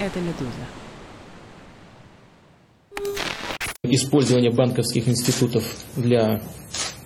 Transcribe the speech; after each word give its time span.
Это 0.00 0.18
«Медуза». 0.18 0.64
Использование 3.82 4.50
банковских 4.50 5.06
институтов 5.08 5.62
для 5.94 6.40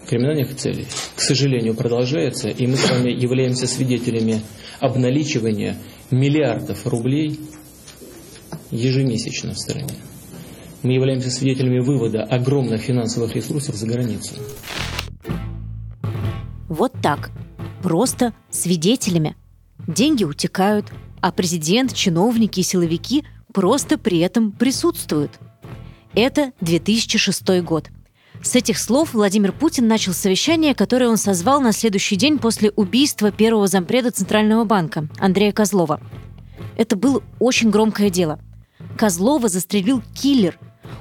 криминальных 0.08 0.54
целей, 0.54 0.86
к 1.16 1.20
сожалению, 1.20 1.74
продолжается, 1.74 2.50
и 2.50 2.68
мы 2.68 2.76
с 2.76 2.88
вами 2.88 3.10
являемся 3.10 3.66
свидетелями 3.66 4.42
обналичивания 4.78 5.76
миллиардов 6.12 6.86
рублей 6.86 7.40
ежемесячно 8.70 9.54
в 9.54 9.58
стране. 9.58 9.94
Мы 10.84 10.92
являемся 10.92 11.30
свидетелями 11.30 11.80
вывода 11.80 12.22
огромных 12.22 12.82
финансовых 12.82 13.34
ресурсов 13.34 13.74
за 13.74 13.88
границу. 13.88 14.34
Вот 16.68 16.92
так. 17.02 17.32
Просто 17.82 18.34
свидетелями. 18.50 19.34
Деньги 19.88 20.22
утекают, 20.22 20.92
а 21.24 21.32
президент, 21.32 21.94
чиновники 21.94 22.60
и 22.60 22.62
силовики 22.62 23.24
просто 23.54 23.96
при 23.96 24.18
этом 24.18 24.52
присутствуют. 24.52 25.30
Это 26.14 26.52
2006 26.60 27.62
год. 27.62 27.88
С 28.42 28.54
этих 28.54 28.76
слов 28.76 29.14
Владимир 29.14 29.52
Путин 29.52 29.88
начал 29.88 30.12
совещание, 30.12 30.74
которое 30.74 31.08
он 31.08 31.16
созвал 31.16 31.62
на 31.62 31.72
следующий 31.72 32.16
день 32.16 32.38
после 32.38 32.68
убийства 32.72 33.32
первого 33.32 33.68
зампреда 33.68 34.10
Центрального 34.10 34.64
банка 34.64 35.08
Андрея 35.18 35.52
Козлова. 35.52 35.98
Это 36.76 36.94
было 36.94 37.22
очень 37.38 37.70
громкое 37.70 38.10
дело. 38.10 38.38
Козлова 38.98 39.48
застрелил 39.48 40.02
киллер. 40.14 40.58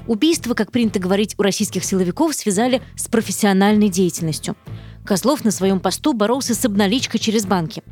Убийство, 0.07 0.53
как 0.53 0.71
принято 0.71 0.99
говорить 0.99 1.35
у 1.37 1.41
российских 1.41 1.83
силовиков, 1.83 2.33
связали 2.33 2.81
с 2.95 3.09
профессиональной 3.09 3.89
деятельностью. 3.89 4.55
Козлов 5.03 5.43
на 5.43 5.51
своем 5.51 5.81
посту 5.81 6.13
боролся 6.13 6.55
с 6.55 6.63
обналичкой 6.63 7.19
через 7.19 7.45
банки. 7.45 7.83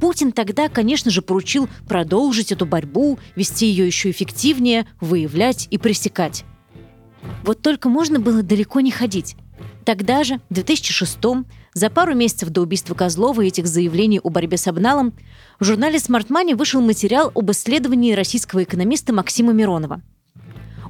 Путин 0.00 0.32
тогда, 0.32 0.68
конечно 0.68 1.10
же, 1.10 1.20
поручил 1.20 1.68
продолжить 1.86 2.52
эту 2.52 2.64
борьбу, 2.64 3.18
вести 3.36 3.66
ее 3.66 3.86
еще 3.86 4.10
эффективнее, 4.10 4.86
выявлять 5.00 5.68
и 5.70 5.76
пресекать. 5.76 6.44
Вот 7.44 7.60
только 7.60 7.90
можно 7.90 8.18
было 8.18 8.42
далеко 8.42 8.80
не 8.80 8.90
ходить. 8.90 9.36
Тогда 9.84 10.24
же, 10.24 10.40
в 10.48 10.54
2006-м, 10.54 11.46
за 11.74 11.90
пару 11.90 12.14
месяцев 12.14 12.48
до 12.48 12.62
убийства 12.62 12.94
Козлова 12.94 13.42
и 13.42 13.48
этих 13.48 13.66
заявлений 13.66 14.20
о 14.20 14.30
борьбе 14.30 14.56
с 14.56 14.66
обналом, 14.66 15.12
в 15.58 15.64
журнале 15.64 15.96
Smart 15.96 16.28
Money 16.28 16.56
вышел 16.56 16.80
материал 16.80 17.30
об 17.34 17.50
исследовании 17.50 18.14
российского 18.14 18.62
экономиста 18.62 19.12
Максима 19.12 19.52
Миронова. 19.52 20.00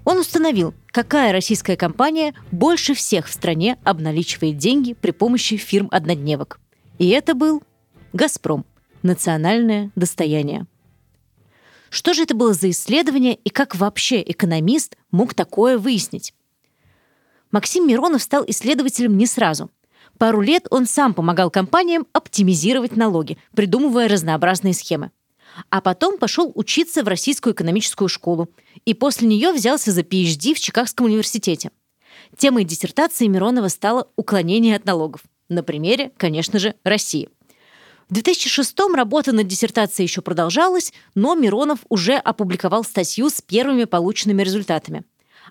Он 0.04 0.18
установил, 0.18 0.72
какая 0.86 1.32
российская 1.32 1.76
компания 1.76 2.34
больше 2.52 2.94
всех 2.94 3.26
в 3.26 3.32
стране 3.32 3.76
обналичивает 3.84 4.56
деньги 4.56 4.94
при 4.94 5.10
помощи 5.10 5.56
фирм-однодневок. 5.56 6.60
И 6.98 7.08
это 7.08 7.34
был 7.34 7.62
«Газпром»– 8.12 8.64
национальное 9.02 9.90
достояние. 9.96 10.66
Что 11.90 12.14
же 12.14 12.22
это 12.22 12.34
было 12.34 12.54
за 12.54 12.70
исследование 12.70 13.34
и 13.34 13.50
как 13.50 13.74
вообще 13.74 14.22
экономист 14.22 14.96
мог 15.10 15.34
такое 15.34 15.76
выяснить? 15.76 16.34
Максим 17.50 17.88
Миронов 17.88 18.22
стал 18.22 18.44
исследователем 18.46 19.16
не 19.16 19.26
сразу. 19.26 19.70
Пару 20.16 20.40
лет 20.40 20.66
он 20.70 20.86
сам 20.86 21.14
помогал 21.14 21.50
компаниям 21.50 22.06
оптимизировать 22.12 22.96
налоги, 22.96 23.38
придумывая 23.56 24.08
разнообразные 24.08 24.72
схемы. 24.72 25.10
А 25.68 25.80
потом 25.80 26.16
пошел 26.18 26.52
учиться 26.54 27.02
в 27.02 27.08
Российскую 27.08 27.54
экономическую 27.54 28.08
школу 28.08 28.48
и 28.84 28.94
после 28.94 29.26
нее 29.26 29.52
взялся 29.52 29.90
за 29.90 30.02
PhD 30.02 30.54
в 30.54 30.60
Чикагском 30.60 31.06
университете. 31.06 31.72
Темой 32.36 32.64
диссертации 32.64 33.26
Миронова 33.26 33.66
стало 33.66 34.08
уклонение 34.14 34.76
от 34.76 34.84
налогов. 34.84 35.22
На 35.48 35.64
примере, 35.64 36.12
конечно 36.16 36.60
же, 36.60 36.76
России– 36.84 37.28
в 38.10 38.12
2006-м 38.12 38.96
работа 38.96 39.30
над 39.30 39.46
диссертацией 39.46 40.08
еще 40.08 40.20
продолжалась, 40.20 40.92
но 41.14 41.36
Миронов 41.36 41.78
уже 41.88 42.14
опубликовал 42.14 42.82
статью 42.82 43.30
с 43.30 43.40
первыми 43.40 43.84
полученными 43.84 44.42
результатами. 44.42 45.04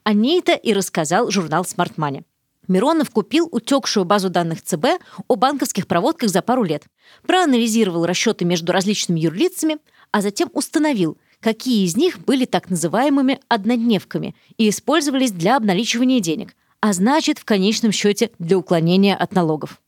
О 0.03 0.11
ней-то 0.11 0.51
и 0.51 0.73
рассказал 0.73 1.31
журнал 1.31 1.63
Smart 1.63 1.95
Money. 1.95 2.25
Миронов 2.67 3.11
купил 3.11 3.47
утекшую 3.50 4.03
базу 4.03 4.29
данных 4.29 4.61
ЦБ 4.61 5.01
о 5.29 5.35
банковских 5.38 5.88
проводках 5.88 6.29
за 6.29 6.41
пару 6.41 6.63
лет, 6.63 6.84
проанализировал 7.25 8.06
расчеты 8.06 8.44
между 8.44 8.73
различными 8.73 9.22
юрлицами, 9.22 9.78
а 10.11 10.22
затем 10.22 10.50
установил, 10.51 11.17
какие 11.39 11.85
из 11.85 11.95
них 11.95 12.19
были 12.19 12.44
так 12.44 12.69
называемыми 12.69 13.39
однодневками 13.47 14.35
и 14.57 14.67
использовались 14.67 15.31
для 15.31 15.55
обналичивания 15.55 16.19
денег, 16.19 16.57
а 16.81 16.91
значит, 16.91 17.39
в 17.39 17.45
конечном 17.45 17.94
счете, 17.94 18.31
для 18.38 18.57
уклонения 18.57 19.16
от 19.16 19.34
налогов. 19.34 19.79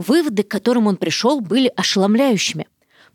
Выводы, 0.00 0.44
к 0.44 0.48
которым 0.48 0.86
он 0.86 0.96
пришел, 0.96 1.42
были 1.42 1.70
ошеломляющими. 1.76 2.66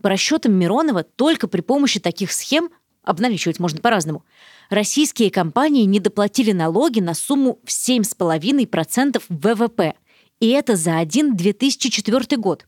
По 0.03 0.09
расчетам 0.09 0.53
Миронова, 0.53 1.01
только 1.01 1.47
при 1.47 1.61
помощи 1.61 1.99
таких 1.99 2.31
схем, 2.31 2.69
обналичивать 3.01 3.59
можно 3.59 3.81
по-разному, 3.81 4.23
российские 4.69 5.31
компании 5.31 5.85
не 5.85 5.99
доплатили 5.99 6.51
налоги 6.51 6.99
на 6.99 7.15
сумму 7.15 7.57
в 7.63 7.69
7,5% 7.69 9.19
ВВП. 9.29 9.95
И 10.39 10.49
это 10.49 10.75
за 10.75 10.99
один 10.99 11.35
2004 11.35 12.37
год. 12.37 12.67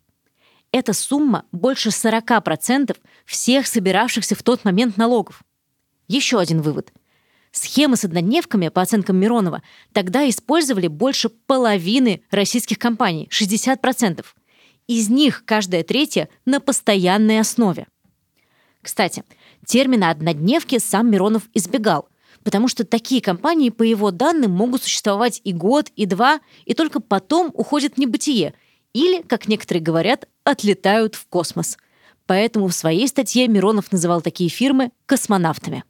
Эта 0.72 0.94
сумма 0.94 1.45
больше 1.51 1.89
40% 1.89 2.97
всех 3.23 3.67
собиравшихся 3.67 4.34
в 4.34 4.41
тот 4.41 4.66
момент 4.66 4.97
налогов. 4.97 5.44
Еще 6.07 6.39
один 6.39 6.63
вывод– 6.63 6.91
Схемы 7.52 7.97
с 7.97 8.06
однодневками, 8.06 8.69
по 8.69 8.81
оценкам 8.81 9.18
Миронова, 9.18 9.62
тогда 9.94 10.28
использовали 10.30 10.88
больше 10.88 11.30
половины 11.30 12.22
российских 12.30 12.78
компаний, 12.78 13.30
60%. 13.31 14.25
Из 14.88 15.09
них 15.09 15.44
каждая 15.46 15.84
третья 15.84 16.30
на 16.46 16.59
постоянной 16.59 17.40
основе. 17.40 17.88
Кстати, 18.81 19.24
термина 19.66 20.12
«однодневки» 20.12 20.80
сам 20.80 21.12
Миронов 21.12 21.44
избегал, 21.53 22.08
потому 22.44 22.68
что 22.68 22.85
такие 22.85 23.22
компании, 23.22 23.69
по 23.69 23.84
его 23.84 24.12
данным, 24.12 24.52
могут 24.52 24.84
существовать 24.84 25.41
и 25.44 25.52
год, 25.52 25.90
и 25.96 26.06
два, 26.06 26.40
и 26.66 26.74
только 26.74 27.02
потом 27.02 27.52
уходят 27.53 27.96
в 27.96 27.97
небытие, 27.97 28.53
или, 28.94 29.22
как 29.22 29.47
некоторые 29.47 29.84
говорят, 29.84 30.28
отлетают 30.46 31.16
в 31.16 31.28
космос. 31.28 31.78
Поэтому 32.25 32.68
в 32.68 32.74
своей 32.74 33.08
статье 33.08 33.47
Миронов 33.47 33.91
называл 33.91 34.22
такие 34.22 34.50
фирмы 34.50 34.91
космонавтами. 35.06 35.84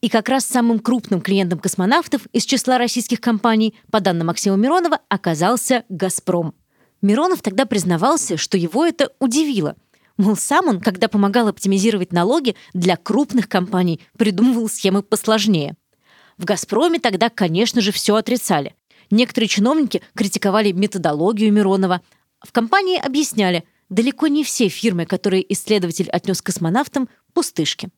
И 0.00 0.08
как 0.08 0.30
раз 0.30 0.46
самым 0.46 0.78
крупным 0.78 1.20
клиентом 1.20 1.58
космонавтов 1.58 2.22
из 2.32 2.44
числа 2.44 2.78
российских 2.78 3.20
компаний, 3.20 3.74
по 3.90 4.00
данным 4.00 4.28
Максима 4.28 4.56
Миронова, 4.56 5.00
оказался 5.08 5.84
«Газпром». 5.90 6.54
Миронов 7.02 7.42
тогда 7.42 7.66
признавался, 7.66 8.36
что 8.36 8.56
его 8.56 8.86
это 8.86 9.12
удивило. 9.18 9.76
Мол, 10.16 10.36
сам 10.36 10.68
он, 10.68 10.80
когда 10.80 11.08
помогал 11.08 11.48
оптимизировать 11.48 12.12
налоги 12.12 12.56
для 12.72 12.96
крупных 12.96 13.48
компаний, 13.48 14.00
придумывал 14.18 14.68
схемы 14.68 15.02
посложнее. 15.02 15.76
В 16.38 16.44
«Газпроме» 16.46 16.98
тогда, 16.98 17.28
конечно 17.28 17.82
же, 17.82 17.92
все 17.92 18.16
отрицали. 18.16 18.74
Некоторые 19.10 19.48
чиновники 19.48 20.02
критиковали 20.14 20.72
методологию 20.72 21.52
Миронова. 21.52 22.00
В 22.42 22.52
компании 22.52 22.98
объясняли, 22.98 23.64
далеко 23.90 24.28
не 24.28 24.44
все 24.44 24.68
фирмы, 24.68 25.04
которые 25.04 25.50
исследователь 25.52 26.08
отнес 26.08 26.40
космонавтам, 26.40 27.08
пустышки. 27.34 27.90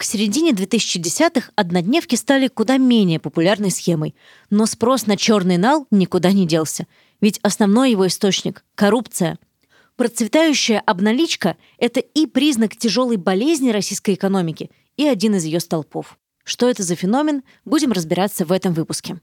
К 0.00 0.02
середине 0.02 0.52
2010-х 0.52 1.52
однодневки 1.56 2.14
стали 2.14 2.48
куда 2.48 2.78
менее 2.78 3.20
популярной 3.20 3.70
схемой, 3.70 4.14
но 4.48 4.64
спрос 4.64 5.06
на 5.06 5.18
черный 5.18 5.58
нал 5.58 5.86
никуда 5.90 6.32
не 6.32 6.46
делся, 6.46 6.86
ведь 7.20 7.38
основной 7.42 7.90
его 7.90 8.06
источник– 8.06 8.64
коррупция. 8.76 9.38
Процветающая 9.96 10.80
обналичка– 10.80 11.58
это 11.78 12.00
и 12.00 12.24
признак 12.24 12.76
тяжелой 12.76 13.18
болезни 13.18 13.68
российской 13.68 14.14
экономики, 14.14 14.70
и 14.96 15.06
один 15.06 15.34
из 15.34 15.44
ее 15.44 15.60
столпов. 15.60 16.16
Что 16.44 16.70
это 16.70 16.82
за 16.82 16.94
феномен, 16.94 17.42
будем 17.66 17.92
разбираться 17.92 18.46
в 18.46 18.52
этом 18.52 18.72
выпуске. 18.72 19.20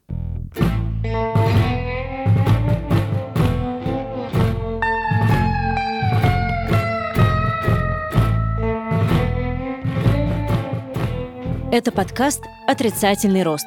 Это 11.70 11.92
подкаст 11.92 12.44
«Отрицательный 12.66 13.42
рост». 13.42 13.66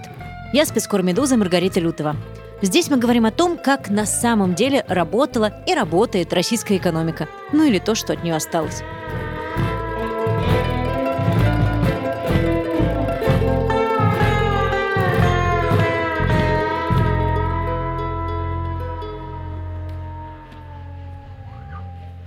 Я 0.53 0.65
спецкор 0.65 1.03
«Медуза» 1.03 1.37
Маргарита 1.37 1.79
Лютова. 1.79 2.15
Здесь 2.63 2.89
мы 2.89 2.97
говорим 2.97 3.27
о 3.27 3.31
том, 3.31 3.59
как 3.59 3.91
на 3.91 4.07
самом 4.07 4.55
деле 4.55 4.83
работала 4.87 5.63
и 5.67 5.75
работает 5.75 6.33
российская 6.33 6.77
экономика. 6.77 7.29
Ну 7.51 7.63
или 7.63 7.77
то, 7.77 7.93
что 7.93 8.13
от 8.13 8.23
нее 8.23 8.35
осталось. 8.35 8.81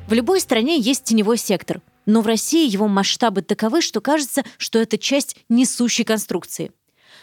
В 0.06 0.12
любой 0.12 0.38
стране 0.38 0.79
есть 0.79 1.03
теневой 1.03 1.37
сектор– 1.37 1.81
но 2.06 2.20
в 2.20 2.26
России 2.26 2.68
его 2.68 2.88
масштабы 2.88 3.42
таковы, 3.42 3.80
что 3.82 4.00
кажется, 4.00 4.42
что 4.58 4.78
это 4.78 4.98
часть 4.98 5.36
несущей 5.48 6.04
конструкции. 6.04 6.72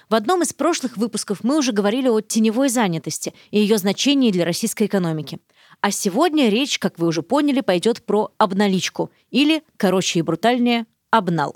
В 0.09 0.15
одном 0.15 0.41
из 0.41 0.53
прошлых 0.53 0.97
выпусков 0.97 1.43
мы 1.43 1.57
уже 1.57 1.71
говорили 1.71 2.07
о 2.07 2.21
теневой 2.21 2.69
занятости 2.69 3.33
и 3.49 3.59
ее 3.59 3.77
значении 3.77 4.31
для 4.31 4.45
российской 4.45 4.87
экономики. 4.87 5.39
А 5.79 5.91
сегодня 5.91 6.49
речь, 6.49 6.79
как 6.79 6.99
вы 6.99 7.07
уже 7.07 7.21
поняли, 7.21 7.61
пойдет 7.61 8.05
про 8.05 8.31
обналичку 8.37 9.11
или, 9.29 9.63
короче 9.77 10.19
и 10.19 10.21
брутальнее, 10.21 10.85
обнал. 11.11 11.55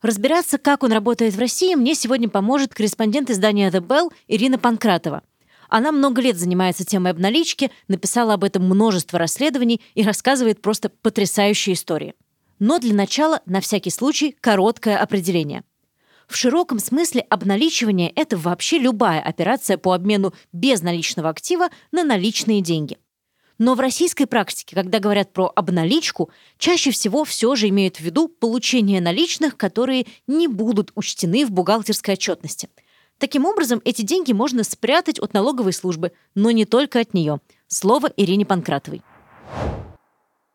Разбираться, 0.00 0.58
как 0.58 0.82
он 0.82 0.92
работает 0.92 1.34
в 1.34 1.38
России, 1.38 1.74
мне 1.74 1.94
сегодня 1.94 2.28
поможет 2.28 2.72
корреспондент 2.72 3.30
издания 3.30 3.70
The 3.70 3.80
Bell 3.80 4.12
Ирина 4.28 4.58
Панкратова. 4.58 5.22
Она 5.68 5.92
много 5.92 6.22
лет 6.22 6.38
занимается 6.38 6.84
темой 6.84 7.12
обналички, 7.12 7.70
написала 7.88 8.34
об 8.34 8.44
этом 8.44 8.64
множество 8.64 9.18
расследований 9.18 9.82
и 9.94 10.02
рассказывает 10.02 10.62
просто 10.62 10.88
потрясающие 10.88 11.74
истории. 11.74 12.14
Но 12.58 12.78
для 12.78 12.94
начала, 12.94 13.40
на 13.46 13.60
всякий 13.60 13.90
случай, 13.90 14.36
короткое 14.40 14.98
определение. 14.98 15.62
В 16.26 16.36
широком 16.36 16.78
смысле 16.78 17.22
обналичивание– 17.22 18.12
это 18.16 18.36
вообще 18.36 18.78
любая 18.78 19.20
операция 19.20 19.78
по 19.78 19.92
обмену 19.92 20.34
безналичного 20.52 21.30
актива 21.30 21.68
на 21.90 22.04
наличные 22.04 22.60
деньги. 22.60 22.98
Но 23.56 23.74
в 23.74 23.80
российской 23.80 24.26
практике, 24.26 24.76
когда 24.76 25.00
говорят 25.00 25.32
про 25.32 25.50
обналичку, 25.56 26.30
чаще 26.58 26.90
всего 26.90 27.24
все 27.24 27.56
же 27.56 27.68
имеют 27.68 27.96
в 27.96 28.00
виду 28.00 28.28
получение 28.28 29.00
наличных, 29.00 29.56
которые 29.56 30.06
не 30.26 30.46
будут 30.48 30.92
учтены 30.94 31.44
в 31.44 31.50
бухгалтерской 31.50 32.14
отчетности. 32.14 32.68
Таким 33.18 33.46
образом, 33.46 33.80
эти 33.84 34.02
деньги 34.02 34.32
можно 34.32 34.62
спрятать 34.62 35.18
от 35.18 35.32
налоговой 35.32 35.72
службы, 35.72 36.12
но 36.36 36.52
не 36.52 36.66
только 36.66 37.00
от 37.00 37.14
нее. 37.14 37.40
Слово 37.66 38.12
Ирине 38.16 38.46
Панкратовой 38.46 39.02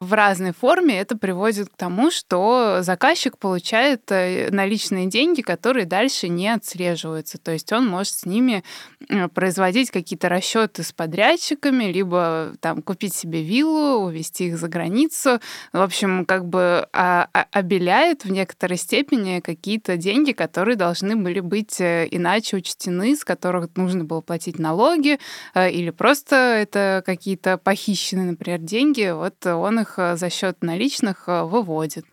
в 0.04 0.14
разной 0.14 0.54
форме 0.54 1.00
это 1.00 1.18
приводит 1.18 1.70
к 1.70 1.76
тому, 1.76 2.12
что 2.12 2.80
заказчик 2.82 3.38
получает 3.38 4.12
э, 4.12 4.50
наличные 4.52 5.08
деньги, 5.08 5.42
которые 5.42 5.86
дальше 5.86 6.28
не 6.28 6.50
отслеживаются. 6.50 7.38
То 7.38 7.52
есть 7.52 7.72
он 7.72 7.88
может 7.88 8.14
с 8.14 8.26
ними 8.26 8.64
э, 9.10 9.28
производить 9.30 9.92
какие-то 9.92 10.30
расчеты 10.30 10.84
с 10.84 10.92
подрядчиками, 10.92 11.86
либо 11.86 12.54
там 12.60 12.82
купить 12.82 13.16
себе 13.16 13.42
виллу, 13.42 14.06
увезти 14.06 14.48
их 14.48 14.58
за 14.58 14.68
границу. 14.68 15.40
В 15.72 15.82
общем, 15.82 16.26
как 16.26 16.46
бы 16.46 16.88
а, 16.94 17.30
а, 17.34 17.46
обеляет 17.52 18.26
в 18.26 18.32
некоторой 18.32 18.78
степени 18.78 19.40
какие-то 19.40 19.98
деньги, 19.98 20.34
которые 20.34 20.76
должны 20.76 21.16
были 21.16 21.40
быть 21.40 21.80
э, 21.80 22.08
иначе 22.12 22.58
учтены, 22.58 23.16
с 23.16 23.24
которых 23.24 23.70
нужно 23.76 24.04
было 24.04 24.22
платить 24.22 24.60
налоги, 24.60 25.20
или 25.56 25.90
просто 25.90 26.36
это 26.36 27.04
какие-то 27.06 27.58
похищенные, 27.58 28.32
например, 28.32 28.60
деньги. 28.60 29.12
Вот 29.14 29.46
он 29.46 29.80
их 29.80 29.93
Э, 29.98 30.16
за 30.16 30.30
счет 30.30 30.62
наличных 30.62 31.24
э, 31.28 31.44
выводит. 31.44 32.06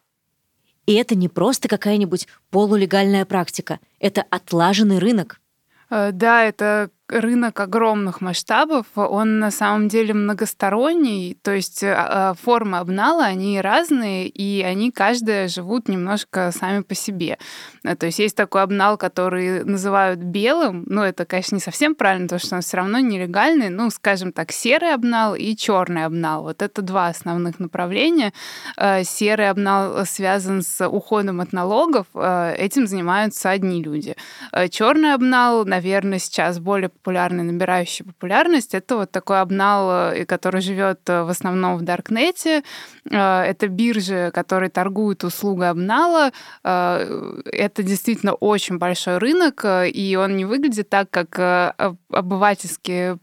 И 0.87 0.95
это 0.95 1.15
не 1.15 1.29
просто 1.29 1.69
какая-нибудь 1.69 2.27
полулегальная 2.51 3.25
практика, 3.25 3.79
это 3.99 4.25
отлаженный 4.31 4.99
рынок. 4.99 5.41
Э, 5.91 6.11
да, 6.13 6.45
это 6.45 6.91
рынок 7.11 7.59
огромных 7.61 8.21
масштабов, 8.21 8.87
он 8.95 9.39
на 9.39 9.51
самом 9.51 9.89
деле 9.89 10.15
многосторонний, 10.15 11.37
то 11.43 11.53
есть 11.53 11.83
а, 11.83 12.31
а, 12.31 12.35
формы 12.35 12.79
обнала, 12.79 13.25
они 13.25 13.61
разные, 13.61 14.29
и 14.29 14.63
они 14.63 14.91
каждая 14.91 15.49
живут 15.49 15.89
немножко 15.89 16.53
сами 16.53 16.83
по 16.83 16.95
себе. 16.95 17.39
Э, 17.85 17.97
то 17.97 18.07
есть 18.07 18.19
есть 18.19 18.37
такой 18.37 18.63
обнал, 18.63 18.97
который 18.97 19.65
называют 19.65 20.21
белым, 20.21 20.85
но 20.87 21.05
это, 21.05 21.25
конечно, 21.25 21.57
не 21.57 21.61
совсем 21.61 21.95
правильно, 21.95 22.27
потому 22.27 22.41
что 22.41 22.57
он 22.57 22.63
все 22.63 22.77
равно 22.77 22.99
нелегальный, 23.01 23.69
ну, 23.69 23.91
скажем 23.91 24.33
так, 24.33 24.53
серый 24.53 24.95
обнал 24.95 25.35
и 25.35 25.57
черный 25.57 26.05
обнал. 26.05 26.43
Вот 26.43 26.63
это 26.63 26.83
два 26.83 27.09
основных 27.09 27.59
направления. 27.59 28.33
Э, 28.77 29.03
серый 29.05 29.51
обнал 29.51 30.07
связан 30.07 30.63
с 30.63 30.87
уходом 30.87 31.41
от 31.41 31.53
налогов, 31.53 32.07
э, 32.15 32.55
этим 32.57 32.87
занимаются 32.87 33.51
одни 33.51 33.83
люди. 33.83 34.17
Черный 34.71 35.15
обнал, 35.15 35.65
наверное, 35.65 36.19
сейчас 36.19 36.59
более 36.59 36.89
популярный, 37.01 37.45
набирающий 37.45 38.05
популярность, 38.05 38.75
это 38.75 38.97
вот 38.97 39.11
такой 39.11 39.41
обнал, 39.41 40.13
э, 40.13 40.25
который 40.27 40.61
живет 40.61 41.01
э, 41.09 41.23
в 41.23 41.31
основном 41.31 41.79
в 41.79 41.83
Даркнете. 41.83 42.63
Э, 43.11 43.43
это 43.43 43.69
биржи, 43.69 44.31
которые 44.35 44.69
торгуют 44.71 45.25
услугой 45.25 45.71
обнала. 45.71 46.33
Это 46.63 47.83
действительно 47.83 48.35
очень 48.35 48.79
большой 48.79 49.19
рынок, 49.19 49.65
и 49.65 50.17
он 50.21 50.37
не 50.37 50.45
выглядит 50.45 50.89
так, 50.89 51.11
как 51.11 51.39
обывательски 52.11 53.17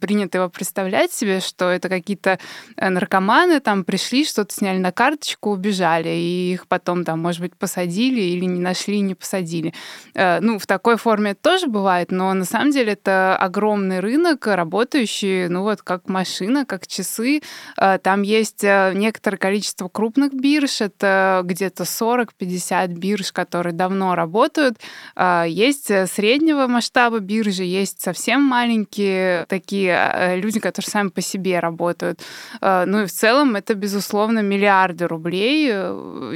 принято 0.00 0.38
его 0.38 0.48
представлять 0.48 1.12
себе, 1.12 1.40
что 1.40 1.70
это 1.70 1.88
какие-то 1.88 2.38
наркоманы 2.76 3.60
там 3.60 3.84
пришли, 3.84 4.24
что-то 4.24 4.54
сняли 4.54 4.78
на 4.78 4.92
карточку, 4.92 5.50
убежали, 5.50 6.08
и 6.08 6.52
их 6.52 6.66
потом 6.66 7.04
там, 7.04 7.20
может 7.20 7.40
быть, 7.40 7.56
посадили 7.56 8.20
или 8.20 8.44
не 8.44 8.60
нашли, 8.60 9.00
не 9.00 9.14
посадили. 9.14 9.72
Ну, 10.14 10.58
в 10.58 10.66
такой 10.66 10.96
форме 10.96 11.34
тоже 11.34 11.66
бывает, 11.66 12.10
но 12.10 12.32
на 12.34 12.44
самом 12.44 12.70
деле 12.70 12.92
это 12.92 13.23
огромный 13.32 14.00
рынок, 14.00 14.46
работающий, 14.46 15.48
ну 15.48 15.62
вот, 15.62 15.82
как 15.82 16.08
машина, 16.08 16.64
как 16.64 16.86
часы. 16.86 17.42
А, 17.76 17.98
там 17.98 18.22
есть 18.22 18.64
э, 18.64 18.92
некоторое 18.94 19.36
количество 19.36 19.88
крупных 19.88 20.32
бирж, 20.34 20.80
это 20.80 21.42
где-то 21.44 21.84
40-50 21.84 22.88
бирж, 22.88 23.32
которые 23.32 23.72
давно 23.72 24.14
работают. 24.14 24.78
А, 25.16 25.44
есть 25.44 25.90
э, 25.90 26.06
среднего 26.06 26.66
масштаба 26.66 27.20
биржи, 27.20 27.64
есть 27.64 28.00
совсем 28.00 28.42
маленькие 28.42 29.46
такие 29.48 29.92
э, 29.92 30.36
люди, 30.36 30.60
которые 30.60 30.90
сами 30.90 31.08
по 31.08 31.20
себе 31.20 31.60
работают. 31.60 32.20
Ну 32.60 33.02
и 33.02 33.06
в 33.06 33.12
целом 33.12 33.56
это, 33.56 33.74
безусловно, 33.74 34.40
миллиарды 34.40 35.06
рублей. 35.06 35.72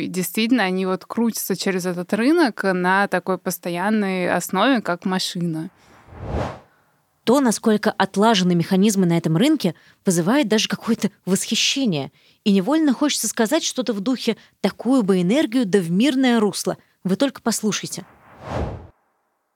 Действительно, 0.08 0.64
они 0.64 0.86
вот 0.86 1.04
крутятся 1.04 1.56
через 1.56 1.86
этот 1.86 2.12
рынок 2.12 2.62
на 2.64 3.08
такой 3.08 3.38
постоянной 3.38 4.30
основе, 4.30 4.80
как 4.80 5.04
машина. 5.04 5.70
То, 7.28 7.40
насколько 7.40 7.90
отлажены 7.90 8.54
механизмы 8.54 9.04
на 9.04 9.18
этом 9.18 9.36
рынке, 9.36 9.74
вызывает 10.06 10.48
даже 10.48 10.66
какое-то 10.66 11.10
восхищение. 11.26 12.10
И 12.44 12.52
невольно 12.52 12.94
хочется 12.94 13.28
сказать 13.28 13.62
что-то 13.64 13.92
в 13.92 14.00
духе 14.00 14.38
«такую 14.62 15.02
бы 15.02 15.20
энергию 15.20 15.66
да 15.66 15.78
в 15.78 15.90
мирное 15.90 16.40
русло». 16.40 16.78
Вы 17.04 17.16
только 17.16 17.42
послушайте 17.42 18.06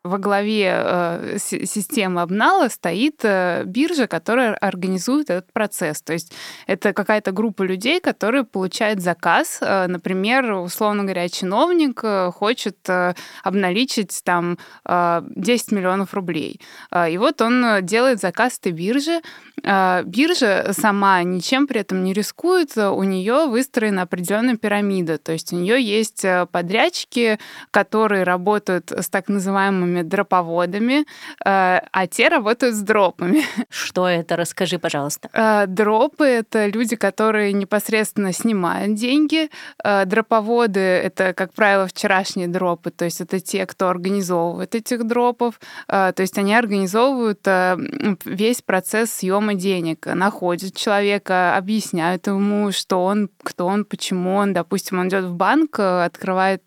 во 0.04 0.18
главе 0.18 0.72
э, 0.74 1.36
системы 1.38 2.22
обнала 2.22 2.68
стоит 2.68 3.20
э, 3.22 3.62
биржа, 3.64 4.08
которая 4.08 4.54
организует 4.54 5.30
этот 5.30 5.52
процесс. 5.52 6.02
То 6.02 6.12
есть 6.12 6.32
это 6.66 6.92
какая-то 6.92 7.30
группа 7.30 7.62
людей, 7.62 8.00
которые 8.00 8.42
получают 8.42 9.00
заказ. 9.00 9.58
Э, 9.60 9.86
например, 9.86 10.54
условно 10.54 11.04
говоря, 11.04 11.28
чиновник 11.28 12.02
хочет 12.34 12.78
обналичить 13.44 14.22
там 14.24 14.58
э, 14.84 15.22
10 15.36 15.72
миллионов 15.72 16.14
рублей. 16.14 16.60
И 17.08 17.16
вот 17.18 17.40
он 17.40 17.64
делает 17.82 18.20
заказ 18.20 18.58
этой 18.58 18.72
биржи. 18.72 19.20
Биржа 19.56 20.72
сама 20.72 21.22
ничем 21.22 21.66
при 21.66 21.80
этом 21.80 22.02
не 22.02 22.12
рискует. 22.12 22.76
У 22.76 23.02
нее 23.04 23.46
выстроена 23.46 24.02
определенная 24.02 24.56
пирамида. 24.56 25.18
То 25.18 25.32
есть 25.32 25.52
у 25.52 25.56
нее 25.56 25.80
есть 25.80 26.24
подрядчики, 26.50 27.38
которые 27.70 28.24
работают 28.24 28.90
с 28.90 29.08
так 29.08 29.28
называемыми 29.28 29.91
называемыми 29.92 30.02
дроповодами, 30.02 31.06
э, 31.44 31.80
а 31.92 32.06
те 32.06 32.28
работают 32.28 32.74
с 32.74 32.80
дропами. 32.80 33.42
Что 33.68 34.08
это? 34.08 34.36
Расскажи, 34.36 34.78
пожалуйста. 34.78 35.28
Э, 35.32 35.66
дропы— 35.66 36.24
это 36.26 36.66
люди, 36.66 36.96
которые 36.96 37.52
непосредственно 37.52 38.32
снимают 38.32 38.94
деньги. 38.94 39.48
Э, 39.84 40.04
дроповоды— 40.04 40.80
это, 40.80 41.32
как 41.34 41.52
правило, 41.52 41.86
вчерашние 41.86 42.48
дропы, 42.48 42.90
то 42.90 43.04
есть 43.04 43.20
это 43.20 43.40
те, 43.40 43.66
кто 43.66 43.88
организовывает 43.88 44.74
этих 44.74 45.06
дропов. 45.06 45.60
То 45.86 46.14
есть 46.18 46.38
они 46.38 46.54
организовывают 46.54 47.46
весь 48.24 48.62
процесс 48.62 49.10
съема 49.12 49.54
денег, 49.54 50.06
находят 50.06 50.76
человека, 50.76 51.56
объясняют 51.56 52.26
ему, 52.26 52.72
что 52.72 53.04
он, 53.04 53.28
кто 53.42 53.66
он, 53.66 53.84
почему 53.84 54.34
он. 54.36 54.52
Допустим, 54.52 54.98
он 54.98 55.08
идет 55.08 55.24
в 55.24 55.34
банк, 55.34 55.78
открывает 55.78 56.62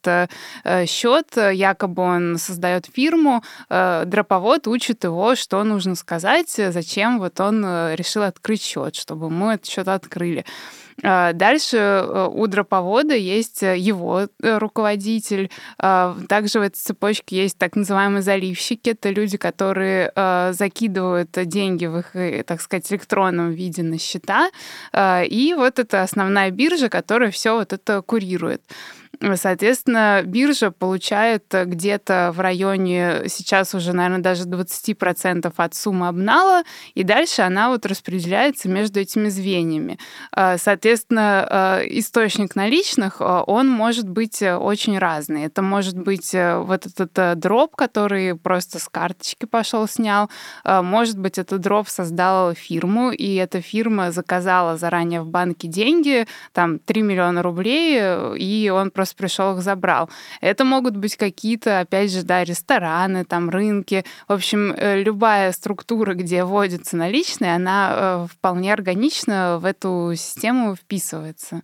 счет, 0.85 1.27
якобы 1.35 2.01
он 2.01 2.37
создает 2.37 2.85
фирму, 2.93 3.14
фирму, 3.15 3.43
э, 3.69 4.03
дроповод 4.05 4.67
учит 4.67 5.03
его, 5.03 5.35
что 5.35 5.63
нужно 5.63 5.95
сказать, 5.95 6.49
зачем 6.49 7.19
вот 7.19 7.39
он 7.39 7.63
э, 7.65 7.95
решил 7.95 8.23
открыть 8.23 8.61
счет, 8.61 8.95
чтобы 8.95 9.29
мы 9.29 9.53
этот 9.53 9.67
счет 9.67 9.87
открыли. 9.87 10.45
А, 11.03 11.33
дальше 11.33 11.77
э, 11.77 12.29
у 12.31 12.47
дроповода 12.47 13.15
есть 13.15 13.61
его 13.61 14.27
руководитель. 14.41 15.49
Также 15.77 16.59
в 16.59 16.61
этой 16.61 16.77
цепочке 16.77 17.43
есть 17.43 17.57
так 17.57 17.75
называемые 17.75 18.21
заливщики. 18.21 18.91
Это 18.91 19.09
люди, 19.09 19.37
которые 19.37 20.11
закидывают 20.53 21.31
деньги 21.31 21.85
в 21.85 21.99
их, 21.99 22.45
так 22.45 22.61
сказать, 22.61 22.91
электронном 22.91 23.51
виде 23.51 23.83
на 23.83 23.99
счета. 23.99 24.49
И 24.95 25.53
вот 25.57 25.79
это 25.79 26.03
основная 26.03 26.51
биржа, 26.51 26.89
которая 26.89 27.31
все 27.31 27.55
вот 27.55 27.73
это 27.73 28.01
курирует. 28.01 28.61
Соответственно, 29.35 30.21
биржа 30.25 30.71
получает 30.71 31.45
где-то 31.51 32.31
в 32.35 32.39
районе 32.39 33.23
сейчас 33.27 33.73
уже, 33.73 33.93
наверное, 33.93 34.21
даже 34.21 34.43
20% 34.43 35.53
от 35.55 35.75
суммы 35.75 36.07
обнала, 36.07 36.63
и 36.93 37.03
дальше 37.03 37.41
она 37.41 37.69
вот 37.69 37.85
распределяется 37.85 38.69
между 38.69 38.99
этими 38.99 39.29
звеньями. 39.29 39.99
А, 40.31 40.57
соответственно, 40.57 41.47
а, 41.49 41.81
источник 41.85 42.55
наличных, 42.55 43.21
он 43.21 43.67
может 43.67 44.09
быть 44.09 44.41
очень 44.41 44.97
разный. 44.97 45.45
Это 45.45 45.61
может 45.61 45.97
быть 45.97 46.33
э, 46.33 46.57
вот 46.57 46.85
этот 46.85 47.17
э, 47.17 47.35
дроп, 47.35 47.75
который 47.75 48.35
просто 48.35 48.79
с 48.79 48.87
карточки 48.89 49.45
пошел, 49.45 49.87
снял. 49.87 50.29
Может 50.65 51.17
быть, 51.17 51.37
этот 51.37 51.61
дроп 51.61 51.87
создал 51.87 52.53
фирму, 52.53 53.11
и 53.11 53.35
эта 53.35 53.61
фирма 53.61 54.11
заказала 54.11 54.77
заранее 54.77 55.21
в 55.21 55.27
банке 55.27 55.67
деньги, 55.67 56.27
там 56.53 56.79
3 56.79 57.01
миллиона 57.01 57.41
рублей, 57.41 57.99
и 58.37 58.69
он 58.69 58.91
просто 58.91 59.14
пришел 59.15 59.55
их 59.55 59.63
забрал. 59.63 60.09
Это 60.41 60.65
могут 60.65 60.95
быть 60.95 61.15
какие-то, 61.15 61.79
опять 61.79 62.11
же, 62.11 62.23
да, 62.23 62.43
рестораны, 62.43 63.25
там, 63.25 63.49
рынки. 63.49 64.05
В 64.27 64.33
общем, 64.33 64.73
э, 64.73 65.01
любая 65.01 65.51
структура, 65.51 66.13
где 66.13 66.43
вводятся 66.43 66.97
наличные, 66.97 67.55
она 67.55 68.27
вполне 68.31 68.73
органично 68.73 69.59
в 69.59 69.65
эту 69.65 70.13
систему 70.15 70.75
вписывается. 70.75 71.61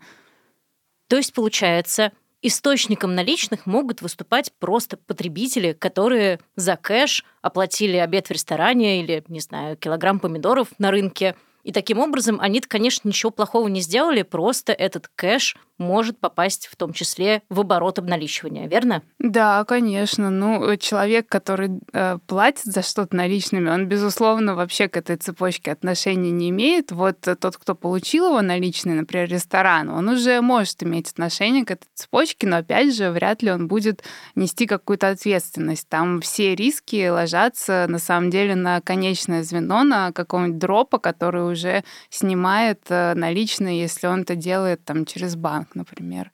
То 1.08 1.18
есть, 1.18 1.34
получается, 1.34 2.12
источником 2.42 3.16
наличных 3.16 3.66
могут 3.66 4.02
выступать 4.02 4.52
просто 4.60 4.98
потребители, 4.98 5.74
которые 5.74 6.40
за 6.56 6.76
кэш 6.76 7.26
оплатили 7.42 7.98
обед 7.98 8.28
в 8.28 8.32
ресторане 8.32 9.02
или, 9.02 9.24
не 9.28 9.40
знаю, 9.40 9.78
килограмм 9.78 10.20
помидоров 10.20 10.68
на 10.78 10.92
рынке– 10.92 11.36
и 11.64 11.72
таким 11.72 12.00
образом 12.00 12.40
они-то, 12.40 12.68
конечно, 12.68 13.08
ничего 13.08 13.32
плохого 13.32 13.68
не 13.68 13.82
сделали, 13.82 14.24
просто 14.24 14.74
этот 14.74 15.10
кэш 15.16 15.56
может 15.82 16.20
попасть 16.20 16.68
в 16.68 16.76
том 16.76 16.94
числе 16.94 17.42
в 17.50 17.60
оборот 17.60 18.00
обналичивания, 18.00 18.68
верно? 18.68 19.02
Да, 19.20 19.66
конечно. 19.66 20.30
Ну, 20.30 20.78
человек, 20.78 21.28
который 21.28 21.72
э, 21.92 22.20
платит 22.28 22.64
за 22.64 22.84
что-то 22.84 23.16
наличными, 23.16 23.70
он, 23.70 23.88
безусловно, 23.88 24.56
вообще 24.56 24.88
к 24.88 24.96
этой 24.96 25.18
цепочке 25.18 25.72
отношения 25.72 26.32
не 26.32 26.52
имеет. 26.52 26.92
Вот 26.92 27.18
тот, 27.22 27.58
кто 27.58 27.76
получил 27.76 28.28
его 28.28 28.42
наличные, 28.42 28.96
например, 28.96 29.28
ресторан, 29.28 29.90
он 29.90 30.08
уже 30.08 30.40
может 30.42 30.84
иметь 30.84 31.10
отношение 31.10 31.66
к 31.66 31.72
этой 31.72 31.88
цепочке, 31.96 32.48
но, 32.48 32.58
опять 32.58 32.96
же, 32.96 33.10
вряд 33.10 33.42
ли 33.42 33.52
он 33.52 33.68
будет 33.68 34.04
нести 34.36 34.68
какую-то 34.68 35.10
ответственность. 35.10 35.90
Там 35.90 36.22
все 36.22 36.56
риски 36.56 37.10
ложатся, 37.10 37.88
на 37.90 37.98
самом 37.98 38.30
деле, 38.30 38.56
на 38.56 38.82
конечное 38.82 39.44
звено, 39.44 39.84
на 39.84 40.12
какого-нибудь 40.12 40.60
дропа, 40.60 41.00
который 41.00 41.51
уже 41.52 41.84
снимает 42.10 42.82
э, 42.90 43.14
наличные, 43.14 43.82
если 43.82 44.08
он 44.08 44.22
это 44.22 44.36
делает 44.36 44.84
там 44.84 45.06
через 45.06 45.36
банк 45.36 45.76
например. 45.76 46.32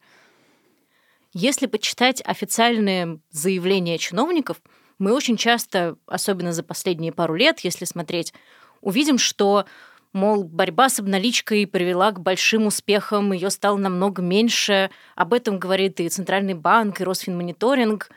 Если 1.34 1.68
почитать 1.68 2.22
официальные 2.26 3.20
заявления 3.30 3.98
чиновников, 3.98 4.58
мы 4.98 5.14
очень 5.14 5.38
часто, 5.38 5.98
особенно 6.08 6.54
за 6.54 6.64
последние 6.64 7.12
пару 7.12 7.36
лет, 7.36 7.60
если 7.60 7.86
смотреть, 7.86 8.34
увидим, 8.82 9.18
что 9.18 9.66
мол, 10.14 10.44
борьба 10.44 10.90
с 10.90 11.00
обналичкой 11.00 11.68
привела 11.68 12.12
к 12.12 12.20
большим 12.20 12.68
успехам, 12.68 13.32
ее 13.32 13.50
стало 13.50 13.78
намного 13.78 14.22
меньше. 14.22 14.90
Об 15.16 15.34
этом 15.34 15.60
говорит 15.60 16.00
и 16.00 16.10
Центральный 16.10 16.56
банк, 16.56 17.00
и 17.00 17.04
Росфинмониторинг. 17.04 18.10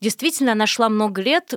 Действительно, 0.00 0.52
она 0.52 0.66
шла 0.66 0.88
много 0.88 1.20
лет. 1.20 1.54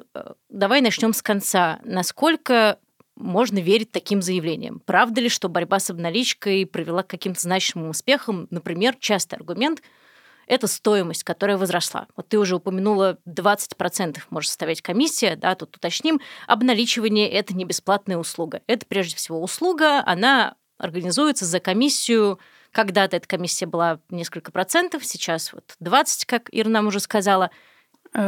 Давай 0.49 0.81
начнем 0.81 1.13
с 1.13 1.21
конца. 1.21 1.79
Насколько 1.83 2.79
можно 3.15 3.59
верить 3.59 3.91
таким 3.91 4.21
заявлениям. 4.21 4.81
Правда 4.85 5.21
ли, 5.21 5.29
что 5.29 5.49
борьба 5.49 5.79
с 5.79 5.89
обналичкой 5.89 6.65
привела 6.65 7.03
к 7.03 7.07
каким-то 7.07 7.41
значимым 7.41 7.89
успехам? 7.89 8.47
Например, 8.49 8.95
частый 8.99 9.37
аргумент– 9.37 9.81
это 10.47 10.67
стоимость, 10.67 11.23
которая 11.23 11.57
возросла. 11.57 12.07
Вот 12.15 12.29
ты 12.29 12.39
уже 12.39 12.55
упомянула, 12.55 13.17
20% 13.27 14.17
может 14.29 14.49
составлять 14.49 14.81
комиссия, 14.81 15.35
да, 15.35 15.55
тут 15.55 15.75
уточним. 15.77 16.19
Обналичивание– 16.47 17.29
это 17.31 17.53
не 17.53 17.65
бесплатная 17.65 18.17
услуга. 18.17 18.61
Это 18.67 18.85
прежде 18.85 19.15
всего 19.15 19.41
услуга, 19.41 20.03
она 20.05 20.55
организуется 20.77 21.45
за 21.45 21.59
комиссию 21.59 22.39
когда-то 22.71 23.17
эта 23.17 23.27
комиссия 23.27 23.65
была 23.65 23.99
несколько 24.09 24.49
процентов, 24.49 25.05
сейчас 25.05 25.51
вот 25.51 25.75
20, 25.81 26.23
как 26.23 26.47
Ира 26.53 26.69
нам 26.69 26.87
уже 26.87 27.01
сказала– 27.01 27.51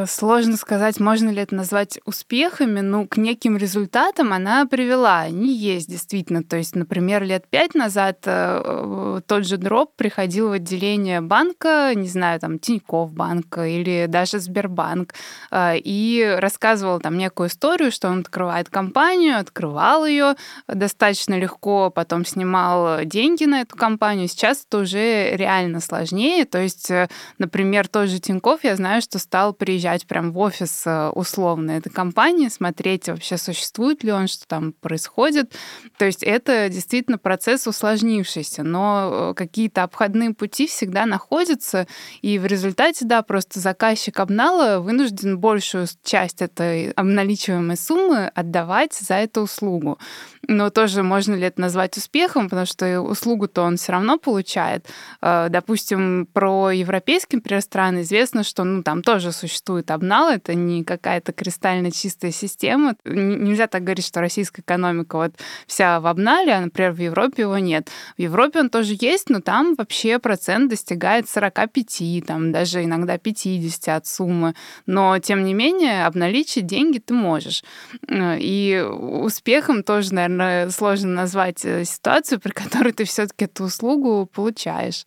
сложно 0.05 0.55
сказать, 0.55 1.01
можно 1.01 1.29
ли 1.29 1.41
это 1.41 1.55
назвать 1.55 1.99
успехами, 2.05 2.79
но 2.79 3.05
к 3.05 3.17
неким 3.17 3.57
результатам 3.57 4.31
она 4.31 4.65
привела. 4.65 5.19
Они 5.19 5.53
есть 5.53 5.89
действительно. 5.89 6.41
То 6.41 6.55
есть, 6.55 6.75
например, 6.75 7.23
лет 7.23 7.45
пять 7.49 7.75
назад 7.75 8.19
э, 8.25 9.19
тот 9.27 9.45
же 9.45 9.57
дроп 9.57 9.91
приходил 9.97 10.49
в 10.49 10.51
отделение 10.53 11.19
банка, 11.19 11.91
не 11.95 12.07
знаю, 12.07 12.39
там, 12.39 12.59
Тинькофф 12.59 13.11
банка 13.11 13.67
или 13.67 14.05
даже 14.07 14.39
Сбербанк, 14.39 15.15
э, 15.51 15.77
и 15.77 16.37
рассказывал 16.39 17.01
там 17.01 17.17
некую 17.17 17.49
историю, 17.49 17.91
что 17.91 18.07
он 18.07 18.21
открывает 18.21 18.69
компанию, 18.69 19.37
открывал 19.37 20.05
ее 20.05 20.35
достаточно 20.67 21.37
легко, 21.37 21.89
потом 21.89 22.25
снимал 22.25 23.03
деньги 23.03 23.43
на 23.43 23.61
эту 23.61 23.75
компанию. 23.75 24.29
Сейчас 24.29 24.65
это 24.65 24.77
уже 24.77 25.35
реально 25.35 25.81
сложнее. 25.81 26.45
То 26.45 26.59
есть, 26.59 26.89
например, 27.37 27.89
тот 27.89 28.07
же 28.07 28.19
Тинькофф, 28.19 28.63
я 28.63 28.77
знаю, 28.77 29.01
что 29.01 29.19
стал 29.19 29.53
при 29.53 29.72
приезжать 29.73 30.05
прям 30.05 30.31
в 30.31 30.37
офис 30.37 30.83
э, 30.85 31.09
условно 31.09 31.71
этой 31.71 31.89
компании, 31.89 32.47
смотреть 32.47 33.09
вообще, 33.09 33.37
существует 33.37 34.03
ли 34.03 34.11
он, 34.11 34.27
что 34.27 34.47
там 34.47 34.71
происходит. 34.71 35.51
То 35.97 36.05
есть 36.05 36.21
это 36.21 36.69
действительно 36.69 37.17
процесс 37.17 37.65
усложнившийся, 37.65 38.61
но 38.61 39.31
э, 39.31 39.33
какие-то 39.33 39.81
обходные 39.81 40.35
пути 40.35 40.67
всегда 40.67 41.07
находятся, 41.07 41.87
и 42.21 42.37
в 42.37 42.45
результате, 42.45 43.05
да, 43.05 43.23
просто 43.23 43.59
заказчик 43.59 44.19
обнала 44.19 44.79
вынужден 44.79 45.39
большую 45.39 45.87
часть 46.03 46.43
этой 46.43 46.91
обналичиваемой 46.91 47.77
суммы 47.77 48.27
отдавать 48.27 48.93
за 48.93 49.15
эту 49.15 49.41
услугу. 49.41 49.97
Но 50.47 50.69
тоже 50.69 51.03
можно 51.03 51.35
ли 51.35 51.43
это 51.43 51.61
назвать 51.61 51.95
успехом, 51.97 52.49
потому 52.49 52.65
что 52.65 53.01
услугу-то 53.01 53.61
он 53.61 53.77
все 53.77 53.93
равно 53.93 54.17
получает. 54.17 54.85
Э, 55.21 55.47
допустим, 55.49 56.27
про 56.33 56.71
европейские, 56.71 57.37
например, 57.37 57.61
страны 57.61 58.01
известно, 58.01 58.43
что 58.43 58.65
ну, 58.65 58.83
там 58.83 59.03
тоже 59.03 59.31
существует 59.31 59.89
обнал, 59.89 60.29
это 60.29 60.53
не 60.53 60.83
какая-то 60.83 61.31
кристально 61.31 61.91
чистая 61.91 62.31
система. 62.31 62.95
Нельзя 63.05 63.67
так 63.67 63.83
говорить, 63.83 64.05
что 64.05 64.19
российская 64.19 64.61
экономика 64.61 65.15
вот 65.17 65.33
вся 65.65 66.01
в 66.01 66.07
обнале, 66.07 66.53
а, 66.53 66.61
например, 66.61 66.91
в 66.91 66.99
Европе 66.99 67.43
его 67.43 67.57
нет. 67.57 67.89
В 68.17 68.21
Европе 68.21 68.59
он 68.59 68.69
тоже 68.69 68.97
есть, 68.99 69.29
но 69.29 69.39
там 69.39 69.75
вообще 69.75 70.19
процент 70.19 70.69
достигает 70.69 71.29
45, 71.29 72.25
там 72.27 72.51
даже 72.51 72.83
иногда 72.83 73.17
50 73.17 73.95
от 73.95 74.07
суммы. 74.07 74.55
Но, 74.85 75.17
тем 75.19 75.45
не 75.45 75.53
менее, 75.53 76.05
обналичить 76.05 76.65
деньги 76.65 76.99
ты 76.99 77.13
можешь. 77.13 77.63
И 78.11 78.85
успехом 78.99 79.83
тоже, 79.83 80.13
наверное, 80.13 80.32
сложно 80.71 81.09
назвать 81.09 81.63
э, 81.65 81.85
ситуацию, 81.85 82.39
при 82.43 82.51
которой 82.51 82.93
ты 82.93 83.05
все-таки 83.05 83.45
эту 83.45 83.65
услугу 83.65 84.25
получаешь. 84.25 85.05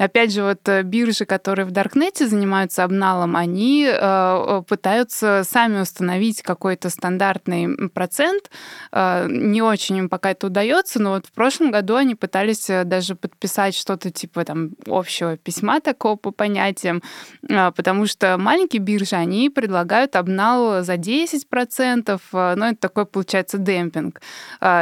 Опять 0.00 0.32
же, 0.32 0.42
вот 0.42 0.66
э, 0.66 0.82
биржи, 0.82 1.26
которые 1.26 1.66
в 1.66 1.72
Даркнете 1.72 2.26
занимаются 2.26 2.84
обналом, 2.84 3.36
они 3.36 3.84
э, 3.84 3.92
э, 3.92 4.62
пытаются 4.66 5.42
сами 5.44 5.82
установить 5.82 6.40
какой-то 6.40 6.88
стандартный 6.88 7.90
процент. 7.90 8.50
Не 8.92 9.60
очень 9.60 9.98
им 9.98 10.08
пока 10.08 10.30
это 10.30 10.46
удается, 10.46 11.02
но 11.02 11.10
вот 11.10 11.26
в 11.26 11.32
прошлом 11.32 11.70
году 11.70 11.96
они 11.96 12.14
пытались 12.14 12.66
даже 12.84 13.14
подписать 13.14 13.74
что-то 13.74 14.10
типа 14.10 14.44
там 14.44 14.70
общего 14.86 15.36
письма 15.36 15.80
такого 15.80 16.16
по 16.16 16.30
понятиям, 16.30 17.02
потому 17.42 18.06
что 18.06 18.36
маленькие 18.38 18.80
биржи, 18.80 19.16
они 19.16 19.50
предлагают 19.50 20.16
обнал 20.16 20.82
за 20.82 20.94
10%, 20.94 22.20
но 22.32 22.66
это 22.68 22.76
такой, 22.76 23.06
получается, 23.06 23.58
демпинг. 23.58 24.20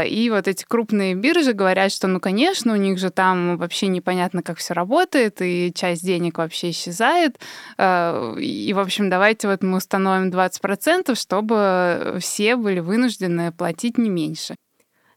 И 0.06 0.30
вот 0.32 0.48
эти 0.48 0.64
крупные 0.64 1.14
биржи 1.14 1.52
говорят, 1.52 1.92
что, 1.92 2.06
ну, 2.06 2.20
конечно, 2.20 2.72
у 2.72 2.76
них 2.76 2.98
же 2.98 3.10
там 3.10 3.56
вообще 3.58 3.88
непонятно, 3.88 4.42
как 4.42 4.58
все 4.58 4.74
работает, 4.74 5.07
работает, 5.08 5.40
и 5.40 5.72
часть 5.74 6.04
денег 6.04 6.38
вообще 6.38 6.70
исчезает. 6.70 7.38
Э, 7.76 8.34
и, 8.38 8.72
в 8.72 8.78
общем, 8.78 9.10
давайте 9.10 9.48
вот 9.48 9.62
мы 9.62 9.78
установим 9.78 10.30
20%, 10.30 11.14
чтобы 11.14 12.18
все 12.20 12.56
были 12.56 12.80
вынуждены 12.80 13.52
платить 13.52 13.98
не 13.98 14.10
меньше. 14.10 14.54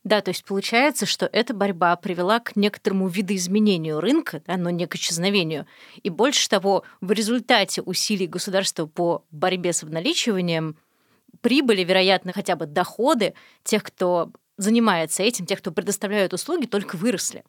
Да, 0.04 0.22
то 0.22 0.32
есть 0.32 0.44
получается, 0.46 1.06
что 1.06 1.30
эта 1.32 1.54
борьба 1.54 1.96
привела 1.96 2.40
к 2.40 2.56
некоторому 2.56 3.08
видоизменению 3.08 4.00
рынка, 4.00 4.42
да, 4.48 4.58
но 4.58 4.72
не 4.72 4.88
к 4.88 4.96
исчезновению. 4.96 5.68
И 6.02 6.10
больше 6.10 6.50
того, 6.50 6.84
в 7.02 7.12
результате 7.12 7.84
усилий 7.84 8.26
государства 8.26 8.88
по 8.88 9.24
борьбе 9.30 9.74
с 9.74 9.84
обналичиванием 9.84 10.76
прибыли, 11.42 11.84
вероятно, 11.84 12.34
хотя 12.34 12.56
бы 12.56 12.66
доходы 12.66 13.36
тех, 13.64 13.84
кто 13.84 14.32
занимается 14.58 15.22
этим, 15.22 15.46
тех, 15.46 15.60
кто 15.60 15.72
предоставляет 15.72 16.34
услуги, 16.34 16.66
только 16.66 16.96
выросли. 16.96 17.44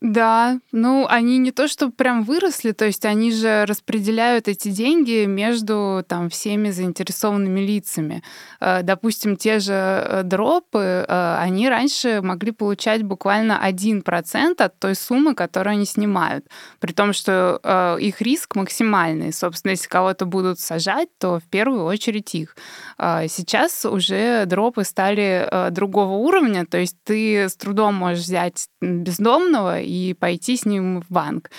Да, 0.00 0.58
ну 0.72 1.06
они 1.08 1.38
не 1.38 1.52
то, 1.52 1.68
что 1.68 1.90
прям 1.90 2.22
выросли, 2.22 2.72
то 2.72 2.84
есть 2.84 3.04
они 3.04 3.32
же 3.32 3.64
распределяют 3.66 4.46
эти 4.46 4.68
деньги 4.68 5.24
между 5.24 6.04
там 6.06 6.28
всеми 6.28 6.70
заинтересованными 6.70 7.60
лицами. 7.60 8.22
Э, 8.60 8.82
допустим, 8.82 9.36
те 9.36 9.58
же 9.58 9.72
э, 9.72 10.22
дропы, 10.22 11.04
э, 11.08 11.36
они 11.38 11.68
раньше 11.68 12.20
могли 12.20 12.50
получать 12.50 13.04
буквально 13.04 13.58
1% 13.64 14.62
от 14.62 14.78
той 14.78 14.94
суммы, 14.94 15.34
которую 15.34 15.72
они 15.72 15.86
снимают, 15.86 16.46
при 16.78 16.92
том, 16.92 17.12
что 17.12 17.96
их 18.00 18.20
риск 18.20 18.56
максимальный. 18.56 19.32
Собственно, 19.32 19.70
если 19.72 19.88
кого-то 19.88 20.26
будут 20.26 20.60
сажать, 20.60 21.08
то 21.18 21.38
в 21.38 21.44
первую 21.44 21.84
очередь 21.84 22.34
их. 22.34 22.56
Сейчас 22.98 23.84
уже 23.84 24.44
дропы 24.46 24.84
стали 24.84 25.70
другого 25.70 26.14
уровня, 26.14 26.66
то 26.66 26.78
есть 26.78 26.96
ты 27.04 27.48
с 27.48 27.56
трудом 27.56 27.94
можешь 27.94 28.24
взять 28.24 28.68
бездомного 28.80 29.75
и 29.80 30.14
пойти 30.14 30.56
с 30.56 30.64
ним 30.64 31.00
в 31.02 31.12
банк. 31.12 31.50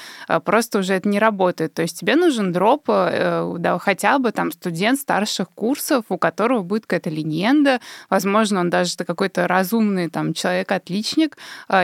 Просто 0.46 0.80
уже 0.80 0.94
это 0.94 1.08
не 1.10 1.20
работает. 1.20 1.74
То 1.74 1.82
есть 1.82 2.00
тебе 2.00 2.16
нужен 2.16 2.52
дроп, 2.52 2.88
да, 2.88 3.78
хотя 3.80 4.20
бы 4.20 4.32
там 4.32 4.52
студент 4.52 5.00
старших 5.00 5.50
курсов, 5.50 6.06
у 6.10 6.18
которого 6.18 6.64
будет 6.64 6.86
какая-то 6.86 7.10
легенда, 7.10 7.80
возможно, 8.10 8.60
он 8.60 8.70
даже 8.70 8.98
какой-то 8.98 9.48
разумный 9.48 10.10
там 10.10 10.34
человек-отличник, 10.34 11.38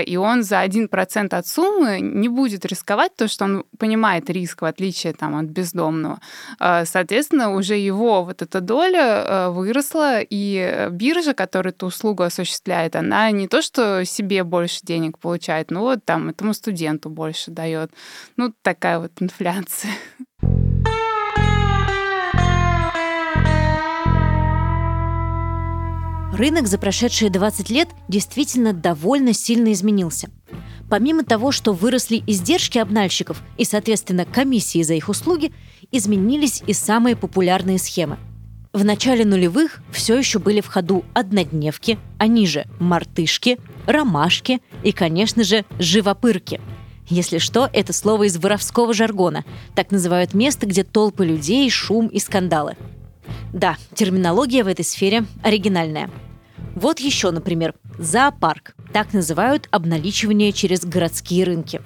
и 0.05 0.17
он 0.17 0.43
за 0.43 0.63
1% 0.63 1.35
от 1.35 1.47
суммы 1.47 1.99
не 2.01 2.29
будет 2.29 2.65
рисковать, 2.65 3.15
то, 3.15 3.27
что 3.27 3.45
он 3.45 3.65
понимает 3.77 4.29
риск, 4.29 4.61
в 4.61 4.65
отличие 4.65 5.13
там, 5.13 5.35
от 5.35 5.45
бездомного. 5.45 6.19
Соответственно, 6.59 7.53
уже 7.53 7.75
его 7.75 8.23
вот 8.23 8.41
эта 8.41 8.61
доля 8.61 9.49
выросла, 9.49 10.19
и 10.21 10.87
биржа, 10.91 11.33
которая 11.33 11.73
эту 11.73 11.87
услугу 11.87 12.23
осуществляет, 12.23 12.95
она 12.95 13.31
не 13.31 13.47
то, 13.47 13.61
что 13.61 14.05
себе 14.05 14.43
больше 14.43 14.81
денег 14.83 15.17
получает, 15.17 15.71
но 15.71 15.81
вот 15.81 16.05
там 16.05 16.22
этому 16.29 16.53
студенту 16.53 17.09
больше 17.09 17.51
дает. 17.51 17.91
Ну, 18.37 18.53
такая 18.61 18.99
вот 18.99 19.11
инфляция. 19.19 19.91
Рынок 26.33 26.67
за 26.67 26.79
прошедшие 26.79 27.29
20 27.29 27.69
лет 27.69 27.89
действительно 28.07 28.73
довольно 28.73 29.33
сильно 29.33 29.71
изменился. 29.71 30.29
Помимо 30.89 31.23
того, 31.23 31.51
что 31.51 31.73
выросли 31.73 32.23
издержки 32.25 32.79
обнальщиков 32.79 33.41
и, 33.57 33.65
соответственно, 33.65 34.25
комиссии 34.25 34.81
за 34.81 34.95
их 34.95 35.09
услуги, 35.09 35.53
изменились 35.91 36.63
и 36.65 36.73
самые 36.73 37.15
популярные 37.15 37.77
схемы– 37.77 38.17
в 38.73 38.83
начале 38.83 39.23
нулевых 39.23 39.83
все 39.91 40.17
еще 40.17 40.39
были 40.39 40.59
в 40.59 40.65
ходу 40.65 41.05
однодневки, 41.13 41.99
они 42.17 42.47
же 42.47 42.65
мартышки, 42.79 43.59
ромашки 43.85 44.61
и, 44.83 44.91
конечно 44.91 45.43
же, 45.43 45.65
живопырки. 45.79 46.61
Если 47.07 47.37
что, 47.37 47.69
это 47.71 47.93
слово 47.93 48.23
из 48.23 48.37
воровского 48.37 48.93
жаргона. 48.93 49.43
Так 49.75 49.91
называют 49.91 50.33
место, 50.33 50.65
где 50.65 50.83
толпы 50.83 51.25
людей, 51.25 51.69
шум 51.69 52.07
и 52.07 52.19
скандалы. 52.19 52.77
Да, 53.51 53.77
терминология 53.93 54.63
в 54.63 54.67
этой 54.67 54.85
сфере 54.85 55.25
оригинальная. 55.43 56.09
Вот 56.75 56.99
еще, 56.99 57.31
например, 57.31 57.75
зоопарк. 57.97 58.75
Так 58.93 59.13
называют 59.13 59.67
обналичивание 59.69 60.53
через 60.53 60.85
городские 60.85 61.43
рынки. 61.43 61.81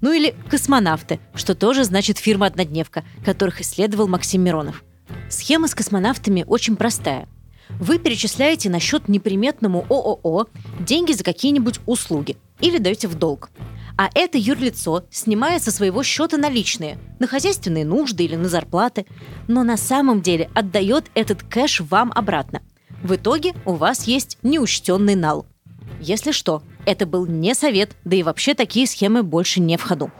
Ну 0.00 0.12
или 0.12 0.34
космонавты, 0.48 1.20
что 1.34 1.54
тоже 1.54 1.84
значит 1.84 2.18
фирма-однодневка, 2.18 3.04
которых 3.24 3.60
исследовал 3.60 4.08
Максим 4.08 4.42
Миронов– 4.42 4.84
Схема 5.28 5.68
с 5.68 5.74
космонавтами 5.74 6.44
очень 6.46 6.76
простая. 6.76 7.28
Вы 7.80 7.98
перечисляете 7.98 8.68
на 8.68 8.78
счет 8.78 9.08
неприметному 9.08 9.86
ООО 9.88 10.48
деньги 10.80 11.12
за 11.12 11.24
какие-нибудь 11.24 11.80
услуги 11.86 12.36
или 12.60 12.76
даете 12.76 13.08
в 13.08 13.14
долг. 13.14 13.50
А 13.96 14.10
это 14.14 14.36
юрлицо 14.36 15.04
снимает 15.10 15.62
со 15.62 15.70
своего 15.70 16.02
счета 16.02 16.36
наличные 16.36 16.98
на 17.18 17.26
хозяйственные 17.26 17.86
нужды 17.86 18.24
или 18.24 18.36
на 18.36 18.50
зарплаты, 18.50 19.06
но 19.48 19.62
на 19.62 19.78
самом 19.78 20.20
деле 20.20 20.50
отдает 20.54 21.10
этот 21.14 21.42
кэш 21.42 21.80
вам 21.80 22.12
обратно. 22.14 22.60
В 23.02 23.14
итоге 23.14 23.54
у 23.64 23.72
вас 23.72 24.06
есть 24.06 24.36
неучтенный 24.42 25.14
нал. 25.14 25.46
Если 26.00 26.32
что, 26.32 26.62
это 26.84 27.06
был 27.06 27.26
не 27.26 27.54
совет, 27.54 27.96
да 28.04 28.14
и 28.14 28.22
вообще 28.22 28.52
такие 28.52 28.86
схемы 28.86 29.22
больше 29.22 29.58
не 29.60 29.78
в 29.78 29.82
ходу. 29.82 30.10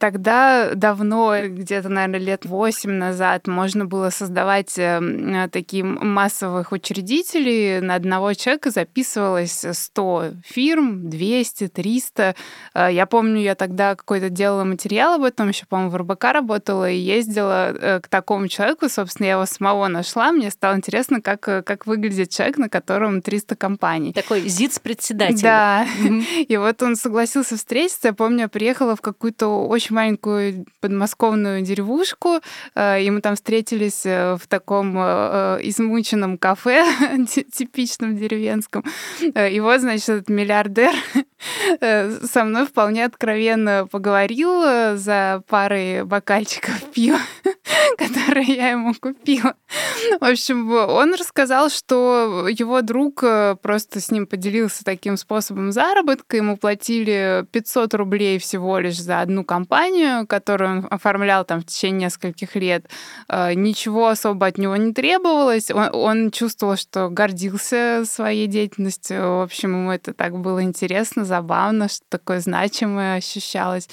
Тогда 0.00 0.74
давно, 0.74 1.34
где-то, 1.46 1.90
наверное, 1.90 2.20
лет 2.20 2.46
восемь 2.46 2.92
назад, 2.92 3.46
можно 3.46 3.84
было 3.84 4.08
создавать 4.08 4.78
э, 4.78 5.48
такие 5.52 5.84
массовых 5.84 6.72
учредителей. 6.72 7.80
На 7.82 7.96
одного 7.96 8.32
человека 8.32 8.70
записывалось 8.70 9.62
100 9.70 10.32
фирм, 10.42 11.10
200, 11.10 11.68
300. 11.68 12.34
Я 12.74 13.06
помню, 13.06 13.42
я 13.42 13.54
тогда 13.54 13.94
какой-то 13.94 14.30
делала 14.30 14.64
материал 14.64 15.16
об 15.16 15.24
этом, 15.24 15.48
еще, 15.48 15.66
по-моему, 15.66 15.90
в 15.90 15.96
РБК 15.96 16.24
работала 16.32 16.88
и 16.90 16.96
ездила 16.96 17.70
э, 17.70 18.00
к 18.00 18.08
такому 18.08 18.48
человеку. 18.48 18.88
Собственно, 18.88 19.26
я 19.26 19.32
его 19.32 19.44
самого 19.44 19.88
нашла. 19.88 20.32
Мне 20.32 20.50
стало 20.50 20.76
интересно, 20.76 21.20
как, 21.20 21.46
э, 21.46 21.62
как 21.62 21.86
выглядит 21.86 22.30
человек, 22.30 22.56
на 22.56 22.70
котором 22.70 23.20
300 23.20 23.54
компаний. 23.54 24.14
Такой 24.14 24.48
ЗИЦ-председатель. 24.48 25.42
Да. 25.42 25.86
И 26.48 26.56
вот 26.56 26.82
он 26.82 26.96
согласился 26.96 27.56
встретиться. 27.56 28.08
Я 28.08 28.14
помню, 28.14 28.40
я 28.40 28.48
приехала 28.48 28.96
в 28.96 29.02
какую-то 29.02 29.66
очень 29.66 29.89
маленькую 29.90 30.66
подмосковную 30.80 31.62
деревушку, 31.62 32.40
э, 32.74 33.02
и 33.02 33.10
мы 33.10 33.20
там 33.20 33.34
встретились 33.34 34.04
э, 34.04 34.36
в 34.36 34.46
таком 34.46 34.96
э, 34.96 35.58
измученном 35.62 36.38
кафе, 36.38 36.84
типичном 37.52 38.16
деревенском. 38.16 38.84
И 39.20 39.60
вот, 39.60 39.80
значит, 39.80 40.08
этот 40.08 40.28
миллиардер 40.28 40.94
со 41.80 42.44
мной 42.44 42.66
вполне 42.66 43.04
откровенно 43.04 43.86
поговорил 43.90 44.96
за 44.96 45.42
парой 45.48 46.04
бокальчиков 46.04 46.82
пива, 46.92 47.18
которые 47.98 48.46
я 48.46 48.70
ему 48.70 48.94
купила. 48.94 49.54
В 50.20 50.24
общем, 50.24 50.70
он 50.70 51.14
рассказал, 51.14 51.70
что 51.70 52.48
его 52.48 52.82
друг 52.82 53.24
просто 53.62 54.00
с 54.00 54.10
ним 54.10 54.26
поделился 54.26 54.84
таким 54.84 55.16
способом 55.16 55.72
заработка. 55.72 56.36
Ему 56.36 56.56
платили 56.56 57.46
500 57.52 57.94
рублей 57.94 58.38
всего 58.38 58.78
лишь 58.78 59.00
за 59.00 59.20
одну 59.20 59.44
компанию, 59.44 60.26
которую 60.26 60.70
он 60.70 60.86
оформлял 60.90 61.44
там 61.44 61.60
в 61.60 61.66
течение 61.66 62.00
нескольких 62.00 62.56
лет, 62.56 62.86
э, 63.28 63.54
ничего 63.54 64.08
особо 64.08 64.46
от 64.46 64.58
него 64.58 64.76
не 64.76 64.92
требовалось. 64.92 65.70
Он, 65.70 65.88
он 65.92 66.30
чувствовал, 66.30 66.76
что 66.76 67.08
гордился 67.08 68.02
своей 68.04 68.46
деятельностью. 68.46 69.20
В 69.20 69.42
общем, 69.42 69.70
ему 69.70 69.92
это 69.92 70.12
так 70.12 70.38
было 70.38 70.62
интересно, 70.62 71.24
забавно, 71.30 71.88
что 71.88 72.04
такое 72.08 72.40
значимое 72.40 73.16
ощущалось. 73.16 73.88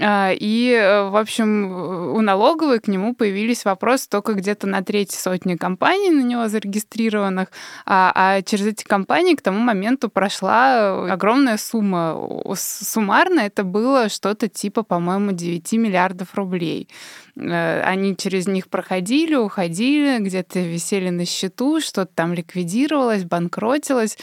А, 0.00 0.32
и, 0.32 0.70
э, 0.72 1.08
в 1.08 1.16
общем, 1.16 2.14
у 2.14 2.20
налоговой 2.20 2.78
к 2.80 2.88
нему 2.88 3.14
появились 3.14 3.64
вопросы 3.64 4.08
только 4.08 4.34
где-то 4.34 4.66
на 4.66 4.82
треть 4.82 5.10
сотни 5.12 5.56
компаний 5.56 6.10
на 6.10 6.22
него 6.22 6.48
зарегистрированных, 6.48 7.48
а, 7.84 8.12
а 8.14 8.42
через 8.42 8.66
эти 8.66 8.84
компании 8.84 9.34
к 9.34 9.42
тому 9.42 9.58
моменту 9.58 10.08
прошла 10.08 11.12
огромная 11.12 11.56
сумма. 11.56 12.16
Суммарно 12.54 13.40
это 13.40 13.64
было 13.64 14.08
что-то 14.08 14.48
типа, 14.48 14.84
по-моему, 14.84 15.32
9 15.32 15.72
миллиардов 15.72 16.34
рублей. 16.34 16.88
Э, 17.36 17.82
они 17.82 18.16
через 18.16 18.46
них 18.46 18.68
проходили, 18.68 19.34
уходили, 19.34 20.18
где-то 20.18 20.60
висели 20.60 21.10
на 21.10 21.24
счету, 21.24 21.80
что-то 21.80 22.12
там 22.14 22.34
ликвидировалось, 22.34 23.24
банкротилось. 23.24 24.16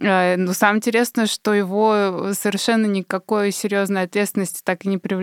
Э, 0.00 0.36
но 0.36 0.52
самое 0.52 0.78
интересное, 0.78 1.26
что 1.26 1.54
его 1.54 2.32
совершенно 2.34 2.86
никакой 2.86 3.50
серьезной 3.50 4.02
ответственности 4.02 4.60
так 4.62 4.84
и 4.84 4.88
не 4.88 4.98
привлекли. 4.98 5.21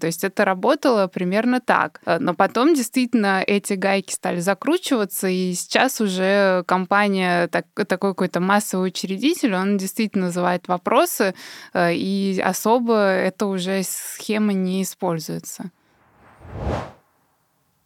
То 0.00 0.06
есть 0.06 0.24
это 0.24 0.44
работало 0.44 1.06
примерно 1.06 1.60
так. 1.60 2.00
Э, 2.06 2.18
но 2.18 2.34
потом 2.34 2.74
действительно 2.74 3.42
эти 3.46 3.74
гайки 3.74 4.12
стали 4.12 4.40
закручиваться, 4.40 5.28
и 5.28 5.52
сейчас 5.54 6.00
уже 6.00 6.64
компания, 6.66 7.48
так, 7.48 7.66
такой 7.86 8.12
какой-то 8.12 8.40
массовый 8.40 8.88
учредитель, 8.88 9.54
он 9.54 9.76
действительно 9.76 10.26
называет 10.26 10.68
вопросы, 10.68 11.34
и 11.74 12.42
особо 12.44 12.94
это 12.96 13.46
уже 13.46 13.82
схема 13.82 14.52
не 14.52 14.82
используется. 14.82 15.70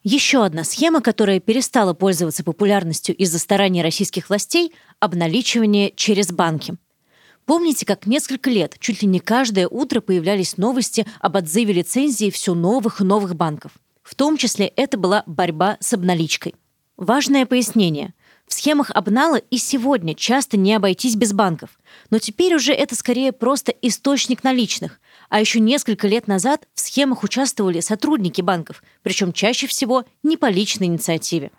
Еще 0.08 0.44
одна 0.44 0.62
схема, 0.62 1.00
которая 1.00 1.40
перестала 1.40 1.92
пользоваться 1.92 2.44
популярностью 2.44 3.12
из-за 3.16 3.40
стараний 3.40 3.82
российских 3.82 4.28
властей– 4.28 4.72
обналичивание 5.00 5.92
через 5.96 6.30
банки. 6.30 6.76
Помните, 7.46 7.87
как 7.87 8.06
несколько 8.06 8.50
лет, 8.50 8.76
чуть 8.80 9.02
ли 9.02 9.09
не 9.09 9.20
каждое 9.20 9.68
утро 9.68 10.00
появлялись 10.00 10.56
новости 10.56 11.06
об 11.20 11.37
отзыве 11.37 11.74
лицензии 11.74 12.30
все 12.30 12.54
новых 12.54 13.00
и 13.00 13.04
новых 13.04 13.37
банков. 13.37 13.70
В 14.02 14.16
том 14.16 14.37
числе 14.37 14.66
это 14.66 14.98
была 14.98 15.22
борьба 15.26 15.76
с 15.80 15.92
обналичкой. 15.92 16.56
Важное 16.96 17.46
пояснение. 17.46 18.14
В 18.48 18.54
схемах 18.54 18.90
обнала 18.90 19.37
и 19.37 19.59
сегодня 19.59 20.14
часто 20.14 20.56
не 20.56 20.74
обойтись 20.74 21.14
без 21.14 21.32
банков. 21.32 21.78
Но 22.11 22.18
теперь 22.18 22.54
уже 22.54 22.72
это 22.72 22.96
скорее 22.96 23.32
просто 23.32 23.72
источник 23.82 24.42
наличных, 24.42 25.00
а 25.28 25.40
еще 25.40 25.61
несколько 25.61 26.09
лет 26.09 26.26
назад 26.26 26.66
в 26.74 26.80
схемах 26.80 27.22
участвовали 27.22 27.80
сотрудники 27.80 28.40
банков, 28.40 28.82
причем 29.02 29.32
чаще 29.32 29.68
всего 29.68 30.04
не 30.22 30.37
по 30.37 30.48
личной 30.48 30.87
инициативе. 30.87 31.52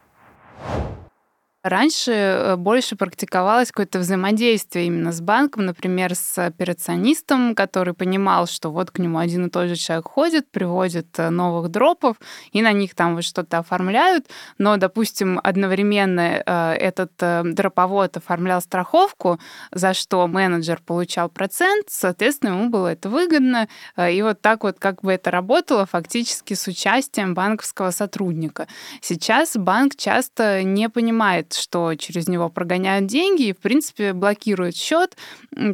Раньше 1.67 2.11
э, 2.11 2.55
больше 2.55 2.95
практиковалось 2.95 3.71
какое-то 3.71 3.99
взаимодействие 3.99 4.85
именно 4.85 5.11
с 5.11 5.19
банком, 5.19 5.65
например, 5.65 6.15
с 6.15 6.37
операционистом, 6.37 7.55
который 7.55 7.93
понимал, 7.93 8.47
что 8.47 8.71
вот 8.71 8.91
к 8.91 8.99
нему 8.99 9.17
один 9.17 9.47
и 9.47 9.49
тот 9.49 9.67
же 9.67 9.75
человек 9.75 10.07
ходит, 10.07 10.49
приводит 10.49 11.07
э, 11.19 11.29
новых 11.29 11.69
дропов, 11.69 12.15
и 12.53 12.61
на 12.61 12.71
них 12.71 12.95
там 12.95 13.15
вот 13.15 13.25
что-то 13.25 13.57
оформляют, 13.57 14.27
но, 14.57 14.77
допустим, 14.77 15.41
одновременно 15.43 16.41
э, 16.45 16.73
этот 16.75 17.11
дроповод 17.17 18.15
оформлял 18.15 18.61
страховку, 18.61 19.37
за 19.73 19.93
что 19.93 20.25
менеджер 20.27 20.79
получал 20.85 21.27
процент, 21.27 21.87
соответственно, 21.89 22.51
ему 22.51 22.69
было 22.69 22.93
это 22.93 23.09
выгодно, 23.09 23.67
и 23.97 24.21
вот 24.21 24.41
так 24.41 24.63
вот 24.63 24.79
как 24.79 25.01
бы 25.01 25.11
это 25.11 25.31
работало 25.31 25.85
фактически 25.85 26.53
с 26.53 26.65
участием 26.67 27.33
банковского 27.33 27.91
сотрудника. 27.91 28.67
Сейчас 29.01 29.57
банк 29.57 29.95
часто 29.97 30.63
не 30.63 30.89
понимает, 30.89 31.56
что 31.57 31.95
через 31.95 32.27
него 32.27 32.49
прогоняют 32.49 33.07
деньги 33.07 33.47
и, 33.47 33.53
в 33.53 33.57
принципе, 33.57 34.13
блокируют 34.13 34.75
счет. 34.75 35.17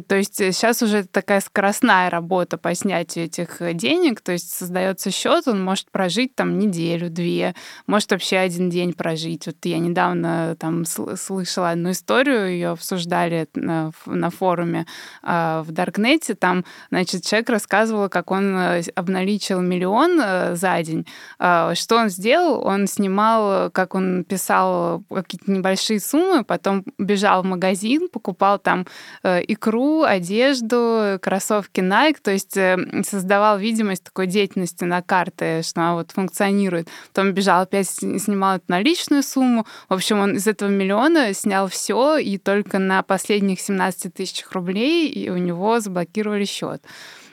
То 0.06 0.16
есть 0.16 0.36
сейчас 0.36 0.82
уже 0.82 1.04
такая 1.04 1.40
скоростная 1.40 2.10
работа 2.10 2.58
по 2.58 2.74
снятию 2.74 3.26
этих 3.26 3.58
денег, 3.74 4.20
то 4.20 4.32
есть 4.32 4.50
создается 4.50 5.10
счет, 5.10 5.46
он 5.48 5.62
может 5.62 5.90
прожить 5.90 6.34
там 6.34 6.58
неделю-две, 6.58 7.54
может 7.86 8.10
вообще 8.10 8.38
один 8.38 8.70
день 8.70 8.92
прожить. 8.92 9.46
Вот 9.46 9.56
я 9.64 9.78
недавно 9.78 10.56
там 10.58 10.84
слышала 10.84 11.70
одну 11.70 11.90
историю, 11.90 12.50
ее 12.50 12.68
обсуждали 12.70 13.48
на, 13.54 13.92
на 14.06 14.30
форуме 14.30 14.86
э, 15.22 15.62
в 15.64 15.72
Даркнете, 15.72 16.34
там, 16.34 16.64
значит, 16.90 17.24
человек 17.24 17.50
рассказывал, 17.50 18.08
как 18.08 18.30
он 18.30 18.56
э, 18.56 18.82
обналичил 18.94 19.60
миллион 19.60 20.20
э, 20.20 20.54
за 20.56 20.82
день. 20.82 21.06
Э, 21.38 21.72
что 21.74 21.96
он 21.96 22.08
сделал? 22.08 22.64
Он 22.66 22.86
снимал, 22.86 23.70
как 23.70 23.94
он 23.94 24.24
писал 24.24 25.02
какие-то 25.12 25.50
небольшие 25.50 25.73
суммы, 25.76 26.44
потом 26.44 26.84
бежал 26.98 27.42
в 27.42 27.46
магазин, 27.46 28.08
покупал 28.08 28.58
там 28.58 28.86
э, 29.22 29.42
икру, 29.46 30.02
одежду, 30.02 31.18
кроссовки 31.20 31.80
Nike, 31.80 32.18
то 32.22 32.30
есть 32.30 32.56
э, 32.56 32.76
создавал 33.04 33.58
видимость 33.58 34.04
такой 34.04 34.26
деятельности 34.26 34.84
на 34.84 35.02
карты, 35.02 35.62
что 35.62 35.80
она 35.80 35.94
вот 35.94 36.10
функционирует. 36.12 36.88
Потом 37.12 37.32
бежал, 37.32 37.62
опять 37.62 37.88
снимал 37.88 38.56
эту 38.56 38.64
наличную 38.68 39.22
сумму. 39.22 39.66
В 39.88 39.94
общем, 39.94 40.20
он 40.20 40.36
из 40.36 40.46
этого 40.46 40.68
миллиона 40.68 41.32
снял 41.34 41.68
все, 41.68 42.16
и 42.18 42.38
только 42.38 42.78
на 42.78 43.02
последних 43.02 43.60
17 43.60 44.12
тысячах 44.12 44.52
рублей 44.52 45.08
и 45.08 45.30
у 45.30 45.36
него 45.36 45.80
заблокировали 45.80 46.44
счет. 46.44 46.82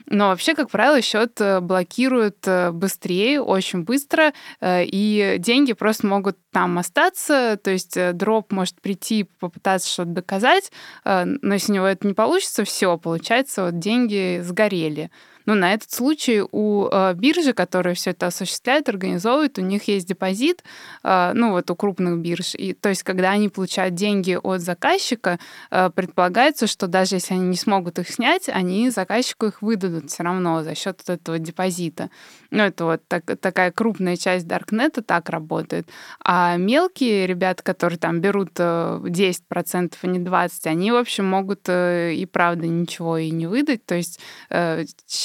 Но 0.07 0.29
вообще, 0.29 0.55
как 0.55 0.69
правило, 0.69 1.01
счет 1.01 1.39
э, 1.39 1.59
блокируют 1.59 2.37
э, 2.47 2.71
быстрее, 2.71 3.41
очень 3.41 3.83
быстро, 3.83 4.33
э, 4.59 4.83
и 4.85 5.37
деньги 5.39 5.73
просто 5.73 6.07
могут 6.07 6.37
там 6.51 6.77
остаться, 6.77 7.59
то 7.61 7.71
есть 7.71 7.97
дроп 8.13 8.51
может 8.51 8.81
прийти, 8.81 9.23
попытаться 9.39 9.89
что-то 9.89 10.11
доказать, 10.11 10.71
но 11.05 11.53
если 11.53 11.71
у 11.71 11.75
него 11.75 11.85
это 11.85 12.05
не 12.05 12.13
получится, 12.13 12.65
все, 12.65 12.97
получается, 12.97 13.65
вот 13.65 13.79
деньги 13.79 14.41
сгорели. 14.41 15.11
Но 15.45 15.55
на 15.55 15.73
этот 15.73 15.91
случай 15.91 16.41
у 16.51 16.87
э, 16.91 17.13
биржи, 17.15 17.53
которая 17.53 17.95
все 17.95 18.11
это 18.11 18.27
осуществляет, 18.27 18.89
организовывает, 18.89 19.57
у 19.57 19.61
них 19.61 19.87
есть 19.87 20.07
депозит, 20.07 20.63
э, 21.03 21.31
ну 21.33 21.51
вот 21.51 21.69
у 21.71 21.75
крупных 21.75 22.19
бирж. 22.19 22.55
И, 22.55 22.73
то 22.73 22.89
есть, 22.89 23.03
когда 23.03 23.31
они 23.31 23.49
получают 23.49 23.95
деньги 23.95 24.37
от 24.41 24.61
заказчика, 24.61 25.39
э, 25.69 25.89
предполагается, 25.93 26.67
что 26.67 26.87
даже 26.87 27.15
если 27.15 27.33
они 27.33 27.47
не 27.47 27.57
смогут 27.57 27.99
их 27.99 28.09
снять, 28.09 28.49
они 28.49 28.89
заказчику 28.89 29.47
их 29.47 29.61
выдадут 29.61 30.09
все 30.11 30.23
равно 30.23 30.63
за 30.63 30.75
счет 30.75 31.01
этого 31.07 31.39
депозита. 31.39 32.09
Ну, 32.51 32.63
это 32.63 32.85
вот 32.85 33.01
так, 33.07 33.23
такая 33.39 33.71
крупная 33.71 34.17
часть 34.17 34.47
Даркнета 34.47 35.01
так 35.01 35.29
работает. 35.29 35.87
А 36.23 36.57
мелкие 36.57 37.25
ребята, 37.25 37.63
которые 37.63 37.97
там 37.97 38.19
берут 38.19 38.59
10%, 38.59 39.93
а 40.01 40.07
не 40.07 40.19
20%, 40.19 40.49
они, 40.65 40.91
в 40.91 40.95
общем, 40.95 41.25
могут 41.25 41.69
и 41.69 42.27
правда 42.31 42.67
ничего 42.67 43.17
и 43.17 43.31
не 43.31 43.47
выдать. 43.47 43.85
То 43.85 43.95
есть 43.95 44.19